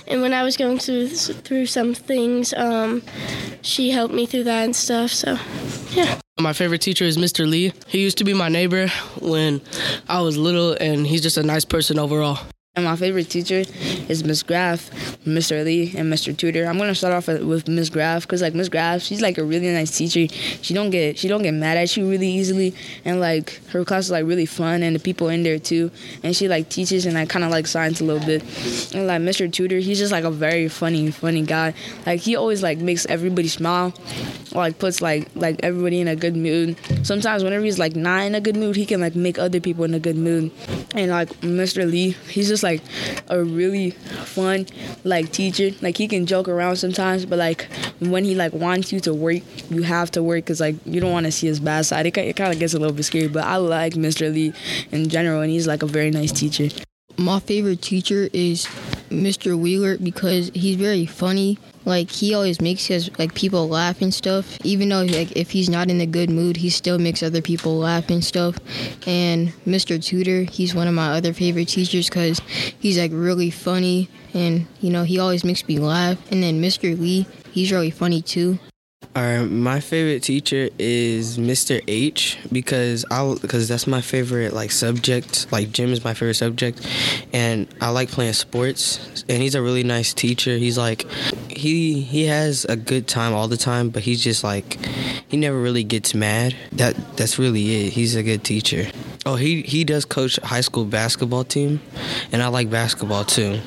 and 0.06 0.20
when 0.20 0.32
I 0.32 0.42
was 0.42 0.56
going 0.56 0.78
through 0.78 1.08
through 1.08 1.66
some 1.66 1.94
things, 1.94 2.54
um, 2.54 3.02
she 3.62 3.90
helped 3.90 4.14
me 4.14 4.26
through 4.26 4.44
that 4.44 4.64
and 4.64 4.76
stuff. 4.76 5.10
So, 5.10 5.38
yeah. 5.90 6.20
My 6.38 6.52
favorite 6.52 6.80
teacher 6.80 7.04
is 7.04 7.16
Mr. 7.16 7.48
Lee. 7.48 7.72
He 7.86 8.02
used 8.02 8.18
to 8.18 8.24
be 8.24 8.34
my 8.34 8.48
neighbor 8.48 8.88
when 9.20 9.62
I 10.08 10.20
was 10.20 10.36
little, 10.36 10.72
and 10.74 11.06
he's 11.06 11.22
just 11.22 11.38
a 11.38 11.42
nice 11.42 11.64
person 11.64 11.98
overall. 11.98 12.38
And 12.76 12.86
my 12.86 12.96
favorite 12.96 13.30
teacher 13.30 13.62
is 14.08 14.24
Miss 14.24 14.42
Graff, 14.42 14.90
Mr. 15.24 15.64
Lee, 15.64 15.94
and 15.96 16.12
Mr. 16.12 16.36
Tudor. 16.36 16.66
I'm 16.66 16.76
gonna 16.76 16.92
start 16.92 17.14
off 17.14 17.28
with 17.28 17.68
Miss 17.68 17.88
Graff 17.88 18.22
because 18.22 18.42
like 18.42 18.52
Miss 18.52 18.68
Graff, 18.68 19.00
she's 19.00 19.20
like 19.20 19.38
a 19.38 19.44
really 19.44 19.70
nice 19.70 19.96
teacher. 19.96 20.26
She 20.60 20.74
don't 20.74 20.90
get 20.90 21.16
she 21.16 21.28
don't 21.28 21.44
get 21.44 21.52
mad 21.54 21.76
at 21.76 21.96
you 21.96 22.10
really 22.10 22.28
easily, 22.28 22.74
and 23.04 23.20
like 23.20 23.64
her 23.68 23.84
class 23.84 24.06
is 24.06 24.10
like 24.10 24.24
really 24.24 24.44
fun, 24.44 24.82
and 24.82 24.96
the 24.96 24.98
people 24.98 25.28
in 25.28 25.44
there 25.44 25.60
too. 25.60 25.92
And 26.24 26.34
she 26.34 26.48
like 26.48 26.68
teaches 26.68 27.06
and 27.06 27.16
I 27.16 27.26
kind 27.26 27.44
of 27.44 27.52
like 27.52 27.68
science 27.68 28.00
a 28.00 28.04
little 28.04 28.26
bit. 28.26 28.42
And 28.92 29.06
like 29.06 29.22
Mr. 29.22 29.52
Tudor, 29.52 29.78
he's 29.78 30.00
just 30.00 30.10
like 30.10 30.24
a 30.24 30.30
very 30.32 30.66
funny 30.66 31.12
funny 31.12 31.42
guy. 31.42 31.74
Like 32.06 32.22
he 32.22 32.34
always 32.34 32.60
like 32.60 32.78
makes 32.78 33.06
everybody 33.06 33.46
smile, 33.46 33.94
like 34.50 34.80
puts 34.80 35.00
like 35.00 35.28
like 35.36 35.60
everybody 35.62 36.00
in 36.00 36.08
a 36.08 36.16
good 36.16 36.34
mood. 36.34 36.76
Sometimes 37.06 37.44
whenever 37.44 37.64
he's 37.64 37.78
like 37.78 37.94
not 37.94 38.24
in 38.24 38.34
a 38.34 38.40
good 38.40 38.56
mood, 38.56 38.74
he 38.74 38.84
can 38.84 39.00
like 39.00 39.14
make 39.14 39.38
other 39.38 39.60
people 39.60 39.84
in 39.84 39.94
a 39.94 40.00
good 40.00 40.16
mood. 40.16 40.50
And 40.96 41.12
like 41.12 41.28
Mr. 41.40 41.88
Lee, 41.88 42.16
he's 42.28 42.48
just 42.48 42.63
like 42.64 42.82
a 43.28 43.44
really 43.44 43.90
fun 43.90 44.66
like 45.04 45.30
teacher. 45.30 45.70
Like 45.80 45.96
he 45.96 46.08
can 46.08 46.26
joke 46.26 46.48
around 46.48 46.76
sometimes, 46.76 47.24
but 47.24 47.38
like 47.38 47.68
when 48.00 48.24
he 48.24 48.34
like 48.34 48.52
wants 48.52 48.92
you 48.92 48.98
to 49.00 49.14
work, 49.14 49.42
you 49.70 49.82
have 49.82 50.10
to 50.12 50.22
work 50.22 50.44
because 50.46 50.60
like 50.60 50.74
you 50.84 51.00
don't 51.00 51.12
want 51.12 51.26
to 51.26 51.32
see 51.32 51.46
his 51.46 51.60
bad 51.60 51.86
side. 51.86 52.06
It, 52.06 52.16
it 52.18 52.34
kind 52.34 52.52
of 52.52 52.58
gets 52.58 52.74
a 52.74 52.78
little 52.78 52.94
bit 52.96 53.04
scary, 53.04 53.28
but 53.28 53.44
I 53.44 53.56
like 53.56 53.92
Mr. 53.94 54.32
Lee 54.32 54.52
in 54.90 55.08
general, 55.08 55.42
and 55.42 55.50
he's 55.50 55.68
like 55.68 55.82
a 55.84 55.86
very 55.86 56.10
nice 56.10 56.32
teacher. 56.32 56.68
My 57.16 57.38
favorite 57.38 57.80
teacher 57.80 58.28
is 58.32 58.66
Mr. 59.14 59.58
Wheeler 59.58 59.98
because 59.98 60.50
he's 60.54 60.76
very 60.76 61.06
funny. 61.06 61.58
Like 61.84 62.10
he 62.10 62.34
always 62.34 62.60
makes 62.60 62.86
his 62.86 63.10
like 63.18 63.34
people 63.34 63.68
laugh 63.68 64.00
and 64.00 64.12
stuff. 64.12 64.58
Even 64.64 64.88
though 64.88 65.02
like 65.02 65.32
if 65.36 65.50
he's 65.50 65.68
not 65.68 65.90
in 65.90 66.00
a 66.00 66.06
good 66.06 66.30
mood, 66.30 66.56
he 66.56 66.70
still 66.70 66.98
makes 66.98 67.22
other 67.22 67.42
people 67.42 67.78
laugh 67.78 68.08
and 68.10 68.24
stuff. 68.24 68.58
And 69.06 69.48
Mr. 69.66 70.02
Tudor, 70.02 70.42
he's 70.50 70.74
one 70.74 70.88
of 70.88 70.94
my 70.94 71.12
other 71.12 71.32
favorite 71.32 71.68
teachers 71.68 72.08
because 72.08 72.40
he's 72.78 72.98
like 72.98 73.10
really 73.12 73.50
funny 73.50 74.08
and 74.32 74.66
you 74.80 74.90
know 74.90 75.04
he 75.04 75.18
always 75.18 75.44
makes 75.44 75.66
me 75.68 75.78
laugh. 75.78 76.18
And 76.30 76.42
then 76.42 76.60
Mr. 76.60 76.98
Lee, 76.98 77.26
he's 77.52 77.70
really 77.72 77.90
funny 77.90 78.22
too. 78.22 78.58
All 79.16 79.22
right, 79.22 79.44
my 79.44 79.80
favorite 79.80 80.22
teacher 80.22 80.68
is 80.78 81.38
Mr. 81.38 81.82
H 81.86 82.38
because 82.50 83.04
I 83.10 83.36
because 83.40 83.68
that's 83.68 83.86
my 83.86 84.00
favorite 84.00 84.52
like 84.52 84.72
subject. 84.72 85.46
Like 85.52 85.70
gym 85.70 85.92
is 85.92 86.02
my 86.02 86.14
favorite 86.14 86.34
subject, 86.34 86.84
and 87.32 87.68
I 87.80 87.90
like 87.90 88.10
playing 88.10 88.32
sports. 88.32 89.24
And 89.28 89.42
he's 89.42 89.54
a 89.54 89.62
really 89.62 89.84
nice 89.84 90.12
teacher. 90.12 90.56
He's 90.56 90.76
like 90.76 91.06
he 91.48 92.00
he 92.00 92.26
has 92.26 92.64
a 92.64 92.76
good 92.76 93.06
time 93.06 93.34
all 93.34 93.48
the 93.48 93.56
time, 93.56 93.90
but 93.90 94.02
he's 94.02 94.22
just 94.22 94.42
like 94.42 94.78
he 95.28 95.36
never 95.36 95.60
really 95.60 95.84
gets 95.84 96.14
mad. 96.14 96.54
That 96.72 97.16
that's 97.16 97.38
really 97.38 97.86
it. 97.86 97.92
He's 97.92 98.16
a 98.16 98.22
good 98.22 98.42
teacher. 98.42 98.90
Oh, 99.26 99.36
he 99.36 99.62
he 99.62 99.84
does 99.84 100.04
coach 100.04 100.36
high 100.42 100.60
school 100.60 100.84
basketball 100.84 101.44
team, 101.44 101.80
and 102.32 102.42
I 102.42 102.48
like 102.48 102.68
basketball 102.68 103.24
too. 103.24 103.60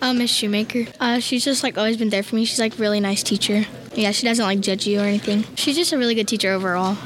Uh, 0.00 0.12
Miss 0.12 0.30
Shoemaker. 0.30 0.86
Uh, 1.00 1.20
she's 1.20 1.44
just 1.44 1.62
like 1.62 1.78
always 1.78 1.96
been 1.96 2.10
there 2.10 2.22
for 2.22 2.36
me. 2.36 2.44
She's 2.44 2.58
like 2.58 2.78
really 2.78 3.00
nice 3.00 3.22
teacher. 3.22 3.64
Yeah, 3.96 4.10
she 4.10 4.26
doesn't 4.26 4.44
like 4.44 4.60
judge 4.60 4.86
you 4.86 5.00
or 5.00 5.04
anything. 5.04 5.44
She's 5.56 5.74
just 5.74 5.92
a 5.92 5.98
really 5.98 6.14
good 6.14 6.28
teacher 6.28 6.50
overall. 6.50 6.98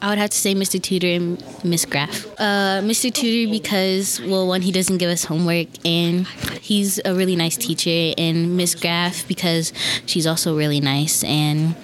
I 0.00 0.08
would 0.08 0.18
have 0.18 0.30
to 0.30 0.36
say 0.36 0.54
Mr. 0.54 0.82
Tudor 0.82 1.06
and 1.06 1.64
Miss 1.64 1.84
Graff. 1.84 2.26
Uh, 2.38 2.80
Mr. 2.82 3.12
Tudor 3.12 3.50
because 3.50 4.20
well, 4.22 4.48
one 4.48 4.62
he 4.62 4.72
doesn't 4.72 4.98
give 4.98 5.10
us 5.10 5.24
homework 5.24 5.68
and 5.84 6.26
he's 6.60 7.00
a 7.04 7.14
really 7.14 7.36
nice 7.36 7.56
teacher, 7.56 8.14
and 8.18 8.56
Miss 8.56 8.74
Graff 8.74 9.28
because 9.28 9.72
she's 10.06 10.26
also 10.26 10.56
really 10.56 10.80
nice 10.80 11.22
and 11.22 11.76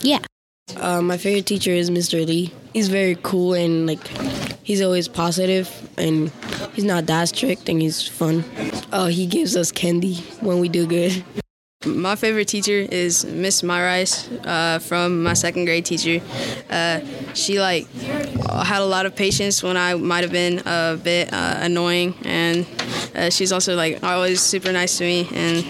yeah. 0.00 0.18
Uh, 0.76 1.00
my 1.02 1.16
favorite 1.16 1.46
teacher 1.46 1.70
is 1.70 1.90
Mr. 1.90 2.24
Lee. 2.26 2.52
He's 2.72 2.88
very 2.88 3.16
cool 3.22 3.54
and 3.54 3.86
like 3.86 4.06
he's 4.62 4.82
always 4.82 5.08
positive 5.08 5.68
and 5.96 6.30
he's 6.74 6.84
not 6.84 7.06
that 7.06 7.28
strict 7.28 7.68
and 7.68 7.80
he's 7.80 8.06
fun. 8.06 8.44
Uh, 8.92 9.06
he 9.06 9.26
gives 9.26 9.56
us 9.56 9.72
candy 9.72 10.16
when 10.40 10.60
we 10.60 10.68
do 10.68 10.86
good. 10.86 11.24
My 11.86 12.16
favorite 12.16 12.48
teacher 12.48 12.72
is 12.90 13.24
Miss 13.24 13.62
Myrice 13.62 14.30
uh, 14.44 14.78
from 14.78 15.22
my 15.22 15.34
second 15.34 15.66
grade 15.66 15.84
teacher. 15.84 16.24
Uh, 16.70 17.00
she 17.34 17.60
like 17.60 17.88
had 17.90 18.80
a 18.80 18.86
lot 18.86 19.06
of 19.06 19.14
patience 19.14 19.62
when 19.62 19.76
I 19.76 19.94
might 19.94 20.22
have 20.22 20.32
been 20.32 20.62
a 20.64 20.98
bit 21.02 21.32
uh, 21.32 21.56
annoying, 21.58 22.14
and 22.24 22.66
uh, 23.14 23.30
she's 23.30 23.52
also 23.52 23.76
like 23.76 24.02
always 24.02 24.40
super 24.40 24.72
nice 24.72 24.98
to 24.98 25.04
me. 25.04 25.28
And 25.32 25.66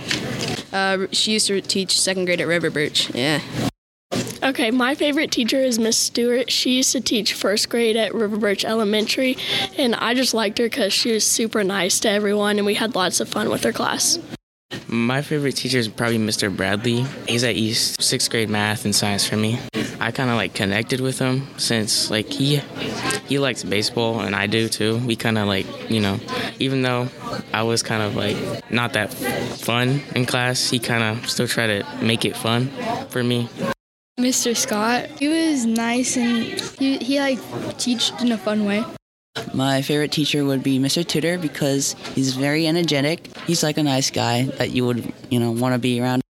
uh, 0.73 1.07
she 1.13 1.33
used 1.33 1.49
to 1.49 1.61
teach 1.61 1.99
second 1.99 2.27
grade 2.27 2.41
at 2.41 2.47
River 2.47 2.71
Birch. 2.71 3.13
Yeah. 3.15 3.41
Okay, 4.43 4.71
my 4.71 4.95
favorite 4.95 5.33
teacher 5.33 5.59
is 5.59 5.79
Miss 5.79 5.97
Stewart. 5.97 6.51
She 6.51 6.77
used 6.77 6.93
to 6.93 7.01
teach 7.01 7.33
first 7.33 7.71
grade 7.71 7.97
at 7.97 8.15
River 8.15 8.37
Birch 8.37 8.65
Elementary, 8.65 9.39
and 9.79 9.95
I 9.95 10.15
just 10.15 10.35
liked 10.35 10.59
her 10.59 10.67
because 10.67 10.93
she 10.93 11.13
was 11.13 11.27
super 11.27 11.65
nice 11.65 11.99
to 12.01 12.11
everyone, 12.11 12.59
and 12.59 12.67
we 12.67 12.75
had 12.75 12.95
lots 12.95 13.21
of 13.21 13.29
fun 13.29 13.49
with 13.49 13.65
her 13.65 13.73
class. 13.73 14.19
My 14.89 15.23
favorite 15.23 15.57
teacher 15.57 15.79
is 15.79 15.89
probably 15.89 16.19
Mr. 16.19 16.55
Bradley. 16.55 17.07
He's 17.27 17.45
at 17.45 17.57
East, 17.57 18.03
sixth 18.03 18.31
grade 18.31 18.49
math 18.49 18.85
and 18.85 18.95
science 18.95 19.27
for 19.27 19.37
me. 19.37 19.59
I 20.01 20.11
kind 20.11 20.29
of 20.29 20.37
like 20.37 20.55
connected 20.55 21.01
with 21.01 21.19
him 21.19 21.47
since 21.57 22.11
like 22.11 22.27
he 22.27 22.57
he 23.27 23.39
likes 23.39 23.65
baseball 23.65 24.21
and 24.21 24.37
I 24.37 24.47
do 24.47 24.69
too. 24.69 24.99
We 24.99 25.17
kind 25.17 25.39
of 25.39 25.47
like 25.47 25.67
you 25.91 26.01
know, 26.01 26.21
even 26.59 26.83
though 26.83 27.09
I 27.53 27.63
was 27.63 27.83
kind 27.83 28.03
of 28.03 28.15
like 28.15 28.37
not 28.71 28.93
that 28.93 29.15
fun 29.15 30.03
in 30.15 30.27
class, 30.27 30.69
he 30.69 30.79
kind 30.79 31.03
of 31.03 31.29
still 31.29 31.49
tried 31.49 31.69
to 31.69 32.05
make 32.05 32.25
it 32.25 32.37
fun 32.37 32.69
for 33.09 33.25
me. 33.25 33.49
Mr. 34.21 34.57
Scott, 34.57 35.07
he 35.19 35.29
was 35.29 35.67
nice 35.67 36.17
and 36.17 36.45
he, 36.79 36.99
he 36.99 37.19
like 37.19 37.39
teached 37.79 38.21
in 38.21 38.31
a 38.31 38.39
fun 38.39 38.65
way. 38.65 38.85
My 39.53 39.83
favorite 39.83 40.13
teacher 40.13 40.45
would 40.45 40.63
be 40.63 40.79
Mr. 40.79 41.07
Tudor 41.07 41.39
because 41.39 41.95
he's 42.15 42.35
very 42.35 42.67
energetic. 42.67 43.37
He's 43.47 43.63
like 43.63 43.79
a 43.79 43.83
nice 43.83 44.11
guy 44.11 44.45
that 44.59 44.71
you 44.71 44.87
would, 44.87 45.13
you 45.31 45.41
know, 45.41 45.51
want 45.51 45.75
to 45.75 45.79
be 45.79 46.01
around. 46.01 46.23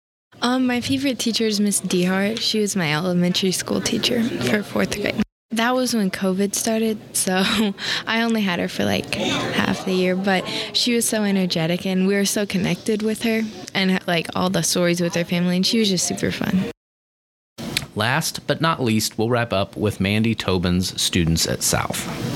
Um, 0.43 0.67
my 0.67 0.81
favorite 0.81 1.19
teacher 1.19 1.45
is 1.45 1.61
Miss 1.61 1.81
Dehart. 1.81 2.41
She 2.41 2.61
was 2.61 2.77
my 2.77 2.93
elementary 2.93 3.53
school 3.53 3.81
teacher 3.81 4.23
for 4.23 4.63
fourth 4.63 5.01
grade. 5.01 5.23
That 5.53 5.75
was 5.75 5.95
when 5.95 6.11
COVID 6.11 6.55
started, 6.55 6.99
so 7.17 7.43
I 8.07 8.23
only 8.23 8.41
had 8.41 8.59
her 8.59 8.69
for 8.69 8.85
like 8.85 9.15
half 9.15 9.85
the 9.85 9.93
year, 9.93 10.17
but 10.17 10.45
she 10.73 10.95
was 10.95 11.09
so 11.09 11.23
energetic 11.23 11.87
and 11.87 12.09
we 12.09 12.15
were 12.15 12.25
so 12.25 12.45
connected 12.45 13.03
with 13.03 13.23
her 13.23 13.43
and 13.73 14.05
like 14.07 14.27
all 14.35 14.51
the 14.51 14.63
stories 14.63 15.01
with 15.01 15.15
her 15.15 15.25
family, 15.25 15.57
and 15.57 15.65
she 15.65 15.79
was 15.79 15.89
just 15.89 16.09
super 16.09 16.33
fun. 16.33 16.71
Last 17.95 18.47
but 18.49 18.61
not 18.61 18.83
least, 18.83 19.17
we'll 19.17 19.31
wrap 19.31 19.53
up 19.53 19.77
with 19.77 20.01
Mandy 20.01 20.35
Tobin's 20.35 21.01
students 21.01 21.47
at 21.47 21.63
South. 21.63 22.34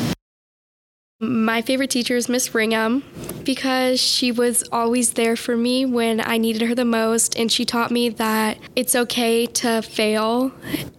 My 1.21 1.63
favorite 1.63 1.91
teacher 1.91 2.15
is 2.15 2.29
Miss 2.29 2.51
Ringham 2.51 3.03
because 3.45 4.01
she 4.01 4.31
was 4.31 4.63
always 4.71 5.15
there 5.15 5.35
for 5.35 5.57
me 5.57 5.85
when 5.85 6.21
I 6.21 6.39
needed 6.39 6.63
her 6.63 6.77
the 6.77 6.85
most, 6.85 7.37
and 7.37 7.51
she 7.51 7.65
taught 7.65 7.91
me 7.91 8.09
that 8.11 8.57
it's 8.77 8.95
okay 8.95 9.47
to 9.47 9.83
fail 9.83 10.53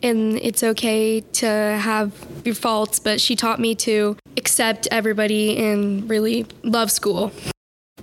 and 0.03 0.37
it's 0.39 0.61
okay 0.61 1.21
to 1.21 1.47
have 1.47 2.11
your 2.43 2.53
faults, 2.53 2.99
but 2.99 3.21
she 3.21 3.37
taught 3.37 3.61
me 3.61 3.75
to 3.75 4.17
accept 4.35 4.89
everybody 4.91 5.57
and 5.57 6.09
really 6.09 6.45
love 6.63 6.91
school. 6.91 7.31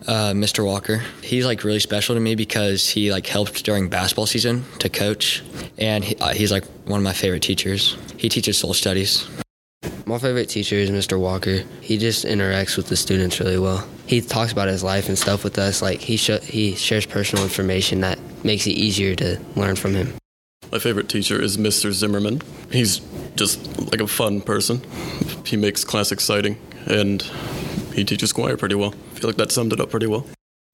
Uh, 0.06 0.32
Mr. 0.32 0.64
Walker. 0.64 1.02
He's 1.20 1.44
like 1.44 1.64
really 1.64 1.80
special 1.80 2.14
to 2.14 2.20
me 2.20 2.34
because 2.34 2.88
he 2.88 3.12
like 3.12 3.26
helped 3.26 3.62
during 3.62 3.90
basketball 3.90 4.26
season 4.26 4.64
to 4.78 4.88
coach, 4.88 5.42
and 5.76 6.02
he, 6.02 6.16
uh, 6.16 6.32
he's 6.32 6.50
like 6.50 6.64
one 6.86 7.00
of 7.00 7.04
my 7.04 7.12
favorite 7.12 7.42
teachers. 7.42 7.98
He 8.16 8.30
teaches 8.30 8.56
soul 8.56 8.72
studies. 8.72 9.28
My 10.08 10.18
favorite 10.18 10.48
teacher 10.48 10.76
is 10.76 10.88
Mr. 10.88 11.18
Walker. 11.18 11.64
He 11.80 11.98
just 11.98 12.24
interacts 12.24 12.76
with 12.76 12.86
the 12.86 12.94
students 12.94 13.40
really 13.40 13.58
well. 13.58 13.84
He 14.06 14.20
talks 14.20 14.52
about 14.52 14.68
his 14.68 14.84
life 14.84 15.08
and 15.08 15.18
stuff 15.18 15.42
with 15.42 15.58
us. 15.58 15.82
Like 15.82 15.98
he 16.00 16.16
sh- 16.16 16.44
he 16.44 16.76
shares 16.76 17.06
personal 17.06 17.42
information 17.42 18.02
that 18.02 18.20
makes 18.44 18.68
it 18.68 18.74
easier 18.78 19.16
to 19.16 19.40
learn 19.56 19.74
from 19.74 19.94
him. 19.94 20.14
My 20.70 20.78
favorite 20.78 21.08
teacher 21.08 21.42
is 21.42 21.56
Mr. 21.56 21.90
Zimmerman. 21.90 22.40
He's 22.70 23.00
just 23.34 23.90
like 23.90 24.00
a 24.00 24.06
fun 24.06 24.42
person. 24.42 24.80
He 25.44 25.56
makes 25.56 25.82
class 25.82 26.12
exciting 26.12 26.56
and 26.86 27.22
he 27.92 28.04
teaches 28.04 28.32
choir 28.32 28.56
pretty 28.56 28.76
well. 28.76 28.94
I 29.10 29.18
feel 29.18 29.28
like 29.28 29.38
that 29.38 29.50
summed 29.50 29.72
it 29.72 29.80
up 29.80 29.90
pretty 29.90 30.06
well. 30.06 30.24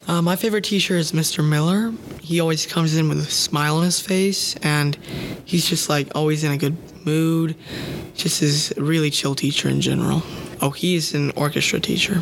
Uh, 0.07 0.21
my 0.21 0.37
favorite 0.37 0.65
teacher 0.65 0.97
is 0.97 1.13
Mr. 1.13 1.47
Miller. 1.49 1.93
He 2.21 2.41
always 2.41 2.67
comes 2.67 2.97
in 2.97 3.09
with 3.09 3.19
a 3.19 3.31
smile 3.31 3.77
on 3.77 3.85
his 3.85 4.01
face, 4.01 4.57
and 4.57 4.97
he's 5.45 5.67
just 5.67 5.89
like 5.89 6.09
always 6.15 6.45
in 6.45 6.53
a 6.53 6.59
good 6.59 6.77
mood. 7.07 7.57
Just 8.15 8.43
is 8.43 8.73
a 8.77 8.83
really 8.83 9.11
chill 9.11 9.35
teacher 9.35 9.69
in 9.69 9.81
general. 9.81 10.23
Oh, 10.61 10.71
he's 10.71 11.15
an 11.15 11.31
orchestra 11.37 11.81
teacher. 11.81 12.21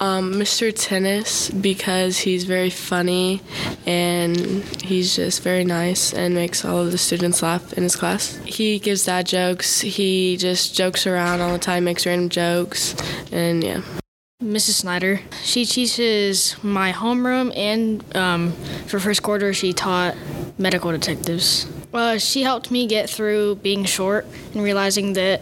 Um, 0.00 0.34
Mr. 0.34 0.72
Tennis 0.72 1.50
because 1.50 2.18
he's 2.18 2.44
very 2.44 2.70
funny 2.70 3.42
and 3.84 4.36
he's 4.80 5.16
just 5.16 5.42
very 5.42 5.64
nice 5.64 6.14
and 6.14 6.34
makes 6.34 6.64
all 6.64 6.78
of 6.78 6.92
the 6.92 6.98
students 6.98 7.42
laugh 7.42 7.72
in 7.72 7.82
his 7.82 7.96
class. 7.96 8.36
He 8.44 8.78
gives 8.78 9.06
dad 9.06 9.26
jokes. 9.26 9.80
He 9.80 10.36
just 10.36 10.76
jokes 10.76 11.04
around 11.06 11.40
all 11.40 11.52
the 11.52 11.58
time, 11.58 11.82
makes 11.84 12.06
random 12.06 12.28
jokes, 12.28 12.94
and 13.32 13.64
yeah. 13.64 13.82
Mrs. 14.42 14.74
Snyder. 14.74 15.20
She 15.42 15.64
teaches 15.64 16.54
my 16.62 16.92
homeroom, 16.92 17.52
and 17.56 18.04
um, 18.16 18.52
for 18.86 19.00
first 19.00 19.20
quarter, 19.20 19.52
she 19.52 19.72
taught 19.72 20.14
medical 20.56 20.92
detectives. 20.92 21.66
Uh, 21.92 22.18
she 22.18 22.42
helped 22.42 22.70
me 22.70 22.86
get 22.86 23.10
through 23.10 23.56
being 23.56 23.84
short 23.84 24.26
and 24.54 24.62
realizing 24.62 25.14
that 25.14 25.40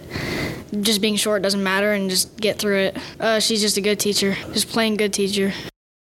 just 0.81 1.03
being 1.03 1.17
short 1.17 1.43
doesn't 1.43 1.63
matter 1.63 1.93
and 1.93 2.09
just 2.09 2.41
get 2.41 2.59
through 2.59 2.79
it. 2.79 2.97
Uh, 3.21 3.39
she's 3.39 3.61
just 3.61 3.77
a 3.77 3.83
good 3.83 4.01
teacher, 4.01 4.35
just 4.55 4.71
plain 4.71 4.97
good 4.97 5.13
teacher. 5.13 5.53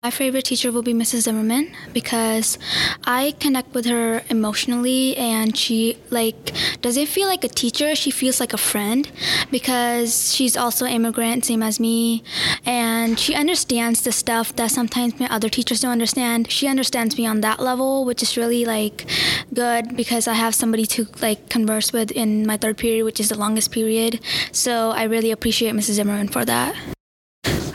My 0.04 0.12
favorite 0.12 0.44
teacher 0.44 0.70
will 0.70 0.82
be 0.82 0.94
Mrs. 0.94 1.22
Zimmerman 1.22 1.72
because 1.94 2.60
I 3.06 3.36
connect 3.40 3.74
with 3.74 3.86
her 3.86 4.22
emotionally 4.30 5.16
and 5.16 5.56
she 5.56 5.98
like 6.10 6.52
doesn't 6.82 7.06
feel 7.06 7.30
like 7.30 7.46
a 7.46 7.48
teacher, 7.48 7.96
she 7.96 8.12
feels 8.12 8.42
like 8.42 8.52
a 8.52 8.58
friend 8.58 9.10
because 9.50 10.36
she's 10.36 10.58
also 10.58 10.86
immigrant 10.86 11.46
same 11.46 11.64
as 11.64 11.80
me 11.80 12.22
and 12.66 13.18
she 13.18 13.34
understands 13.34 14.02
the 14.02 14.12
stuff 14.12 14.54
that 14.58 14.72
sometimes 14.72 15.18
my 15.22 15.28
other 15.28 15.48
teachers 15.48 15.80
don't 15.80 15.92
understand. 15.94 16.52
She 16.52 16.68
understands 16.68 17.18
me 17.18 17.26
on 17.26 17.40
that 17.40 17.62
level, 17.62 18.04
which 18.04 18.22
is 18.22 18.36
really 18.36 18.66
like 18.66 19.06
good 19.54 19.96
because 19.96 20.28
I 20.28 20.34
have 20.34 20.54
somebody 20.54 20.86
to 20.88 21.08
like 21.22 21.48
converse 21.48 21.94
with 21.94 22.12
in 22.12 22.46
my 22.46 22.58
third 22.58 22.78
period, 22.78 23.06
which 23.06 23.22
is 23.22 23.30
the 23.30 23.40
longest 23.40 23.72
period. 23.72 24.20
So 24.52 24.92
I 24.92 25.04
really 25.04 25.32
appreciate 25.32 25.74
Mrs. 25.74 25.94
Zimmerman 25.94 26.28
for 26.28 26.44
that. 26.44 26.76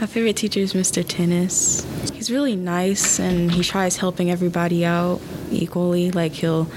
My 0.01 0.07
favorite 0.07 0.37
teacher 0.37 0.61
is 0.61 0.75
Mr. 0.75 1.05
Tennis. 1.05 1.85
He's 2.15 2.31
really 2.31 2.55
nice 2.55 3.19
and 3.19 3.51
he 3.51 3.65
tries 3.65 3.97
helping 3.97 4.31
everybody 4.31 4.85
out 4.85 5.21
equally. 5.51 6.13
Like 6.13 6.35
he'll 6.35 6.69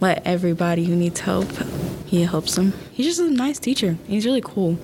let 0.00 0.26
everybody 0.26 0.84
who 0.84 0.96
needs 0.96 1.20
help, 1.20 1.46
he 2.06 2.22
helps 2.22 2.56
them. 2.56 2.72
He's 2.90 3.06
just 3.06 3.20
a 3.20 3.30
nice 3.30 3.60
teacher. 3.60 3.98
He's 4.08 4.26
really 4.26 4.40
cool. 4.40 4.78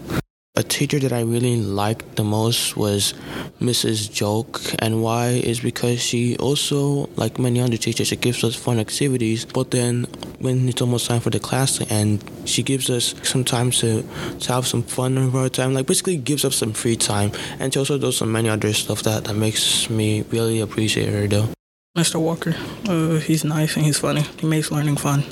A 0.54 0.62
teacher 0.62 0.98
that 0.98 1.14
I 1.14 1.22
really 1.22 1.56
liked 1.56 2.16
the 2.16 2.24
most 2.24 2.76
was 2.76 3.14
Mrs. 3.58 4.12
Joke, 4.12 4.60
and 4.80 5.02
why 5.02 5.28
is 5.28 5.60
because 5.60 5.98
she 6.02 6.36
also, 6.36 7.08
like 7.16 7.38
many 7.38 7.58
other 7.58 7.78
teachers, 7.78 8.08
she 8.08 8.16
gives 8.16 8.44
us 8.44 8.54
fun 8.54 8.78
activities. 8.78 9.46
But 9.46 9.70
then, 9.70 10.04
when 10.40 10.68
it's 10.68 10.82
almost 10.82 11.06
time 11.06 11.20
for 11.20 11.30
the 11.30 11.40
class 11.40 11.78
to 11.78 11.88
end, 11.90 12.30
she 12.44 12.62
gives 12.62 12.90
us 12.90 13.14
some 13.22 13.44
time 13.44 13.70
to, 13.70 14.02
to 14.40 14.52
have 14.52 14.66
some 14.66 14.82
fun 14.82 15.16
in 15.16 15.34
our 15.34 15.48
time. 15.48 15.72
Like 15.72 15.86
basically, 15.86 16.18
gives 16.18 16.44
us 16.44 16.56
some 16.56 16.74
free 16.74 16.96
time, 16.96 17.32
and 17.58 17.72
she 17.72 17.78
also 17.78 17.96
does 17.96 18.18
some 18.18 18.30
many 18.30 18.50
other 18.50 18.74
stuff 18.74 19.04
that 19.04 19.24
that 19.24 19.34
makes 19.34 19.88
me 19.88 20.20
really 20.28 20.60
appreciate 20.60 21.08
her 21.08 21.26
though. 21.26 21.48
Mr. 21.96 22.20
Walker. 22.20 22.54
Uh, 22.86 23.20
he's 23.20 23.42
nice 23.42 23.74
and 23.76 23.86
he's 23.86 23.98
funny. 23.98 24.24
He 24.38 24.46
makes 24.46 24.70
learning 24.70 24.96
fun. 24.96 25.24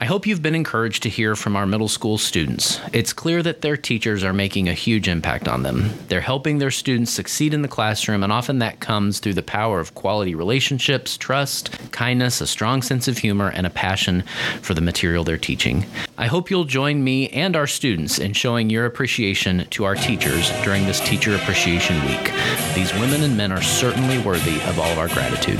I 0.00 0.04
hope 0.04 0.28
you've 0.28 0.42
been 0.42 0.54
encouraged 0.54 1.02
to 1.02 1.08
hear 1.08 1.34
from 1.34 1.56
our 1.56 1.66
middle 1.66 1.88
school 1.88 2.18
students. 2.18 2.80
It's 2.92 3.12
clear 3.12 3.42
that 3.42 3.62
their 3.62 3.76
teachers 3.76 4.22
are 4.22 4.32
making 4.32 4.68
a 4.68 4.72
huge 4.72 5.08
impact 5.08 5.48
on 5.48 5.64
them. 5.64 5.90
They're 6.06 6.20
helping 6.20 6.58
their 6.58 6.70
students 6.70 7.10
succeed 7.10 7.52
in 7.52 7.62
the 7.62 7.68
classroom, 7.68 8.22
and 8.22 8.32
often 8.32 8.60
that 8.60 8.78
comes 8.78 9.18
through 9.18 9.34
the 9.34 9.42
power 9.42 9.80
of 9.80 9.96
quality 9.96 10.36
relationships, 10.36 11.16
trust, 11.16 11.72
kindness, 11.90 12.40
a 12.40 12.46
strong 12.46 12.80
sense 12.80 13.08
of 13.08 13.18
humor, 13.18 13.48
and 13.48 13.66
a 13.66 13.70
passion 13.70 14.22
for 14.62 14.72
the 14.72 14.80
material 14.80 15.24
they're 15.24 15.36
teaching. 15.36 15.84
I 16.16 16.28
hope 16.28 16.48
you'll 16.48 16.62
join 16.62 17.02
me 17.02 17.28
and 17.30 17.56
our 17.56 17.66
students 17.66 18.20
in 18.20 18.34
showing 18.34 18.70
your 18.70 18.86
appreciation 18.86 19.66
to 19.70 19.82
our 19.82 19.96
teachers 19.96 20.52
during 20.62 20.86
this 20.86 21.00
Teacher 21.00 21.34
Appreciation 21.34 22.00
Week. 22.06 22.32
These 22.72 22.94
women 22.94 23.24
and 23.24 23.36
men 23.36 23.50
are 23.50 23.62
certainly 23.62 24.18
worthy 24.18 24.62
of 24.62 24.78
all 24.78 24.92
of 24.92 24.98
our 24.98 25.08
gratitude. 25.08 25.58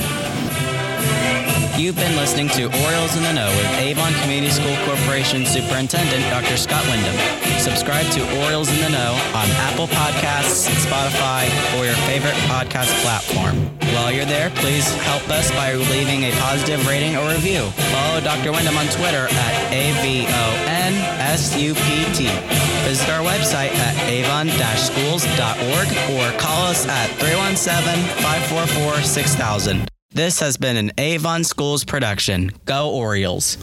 You've 1.78 1.94
been 1.94 2.16
listening 2.16 2.48
to 2.58 2.64
Orioles 2.82 3.14
in 3.14 3.22
the 3.22 3.32
Know 3.32 3.46
with 3.54 3.70
Avon 3.78 4.12
Community 4.22 4.50
School 4.50 4.74
Corporation 4.84 5.46
Superintendent 5.46 6.24
Dr. 6.26 6.56
Scott 6.56 6.84
Wyndham. 6.90 7.14
Subscribe 7.60 8.04
to 8.18 8.42
Orioles 8.42 8.68
in 8.68 8.80
the 8.82 8.88
Know 8.90 9.14
on 9.30 9.46
Apple 9.62 9.86
Podcasts, 9.86 10.66
Spotify, 10.82 11.46
or 11.78 11.86
your 11.86 11.94
favorite 12.10 12.34
podcast 12.50 12.90
platform. 13.06 13.70
While 13.94 14.10
you're 14.10 14.24
there, 14.24 14.50
please 14.58 14.92
help 15.06 15.22
us 15.30 15.52
by 15.52 15.74
leaving 15.74 16.24
a 16.24 16.32
positive 16.42 16.84
rating 16.88 17.14
or 17.14 17.30
review. 17.30 17.70
Follow 17.94 18.20
Dr. 18.22 18.50
Wyndham 18.50 18.76
on 18.76 18.86
Twitter 18.86 19.28
at 19.30 19.70
A-V-O-N-S-U-P-T. 19.70 20.28
Visit 22.90 23.08
our 23.08 23.22
website 23.22 23.70
at 23.70 23.94
avon-schools.org 24.02 25.88
or 26.10 26.32
call 26.40 26.66
us 26.66 26.88
at 26.88 27.08
317-544-6000. 27.22 29.86
This 30.18 30.40
has 30.40 30.56
been 30.56 30.76
an 30.76 30.90
Avon 30.98 31.44
Schools 31.44 31.84
production. 31.84 32.50
Go 32.64 32.90
Orioles. 32.90 33.56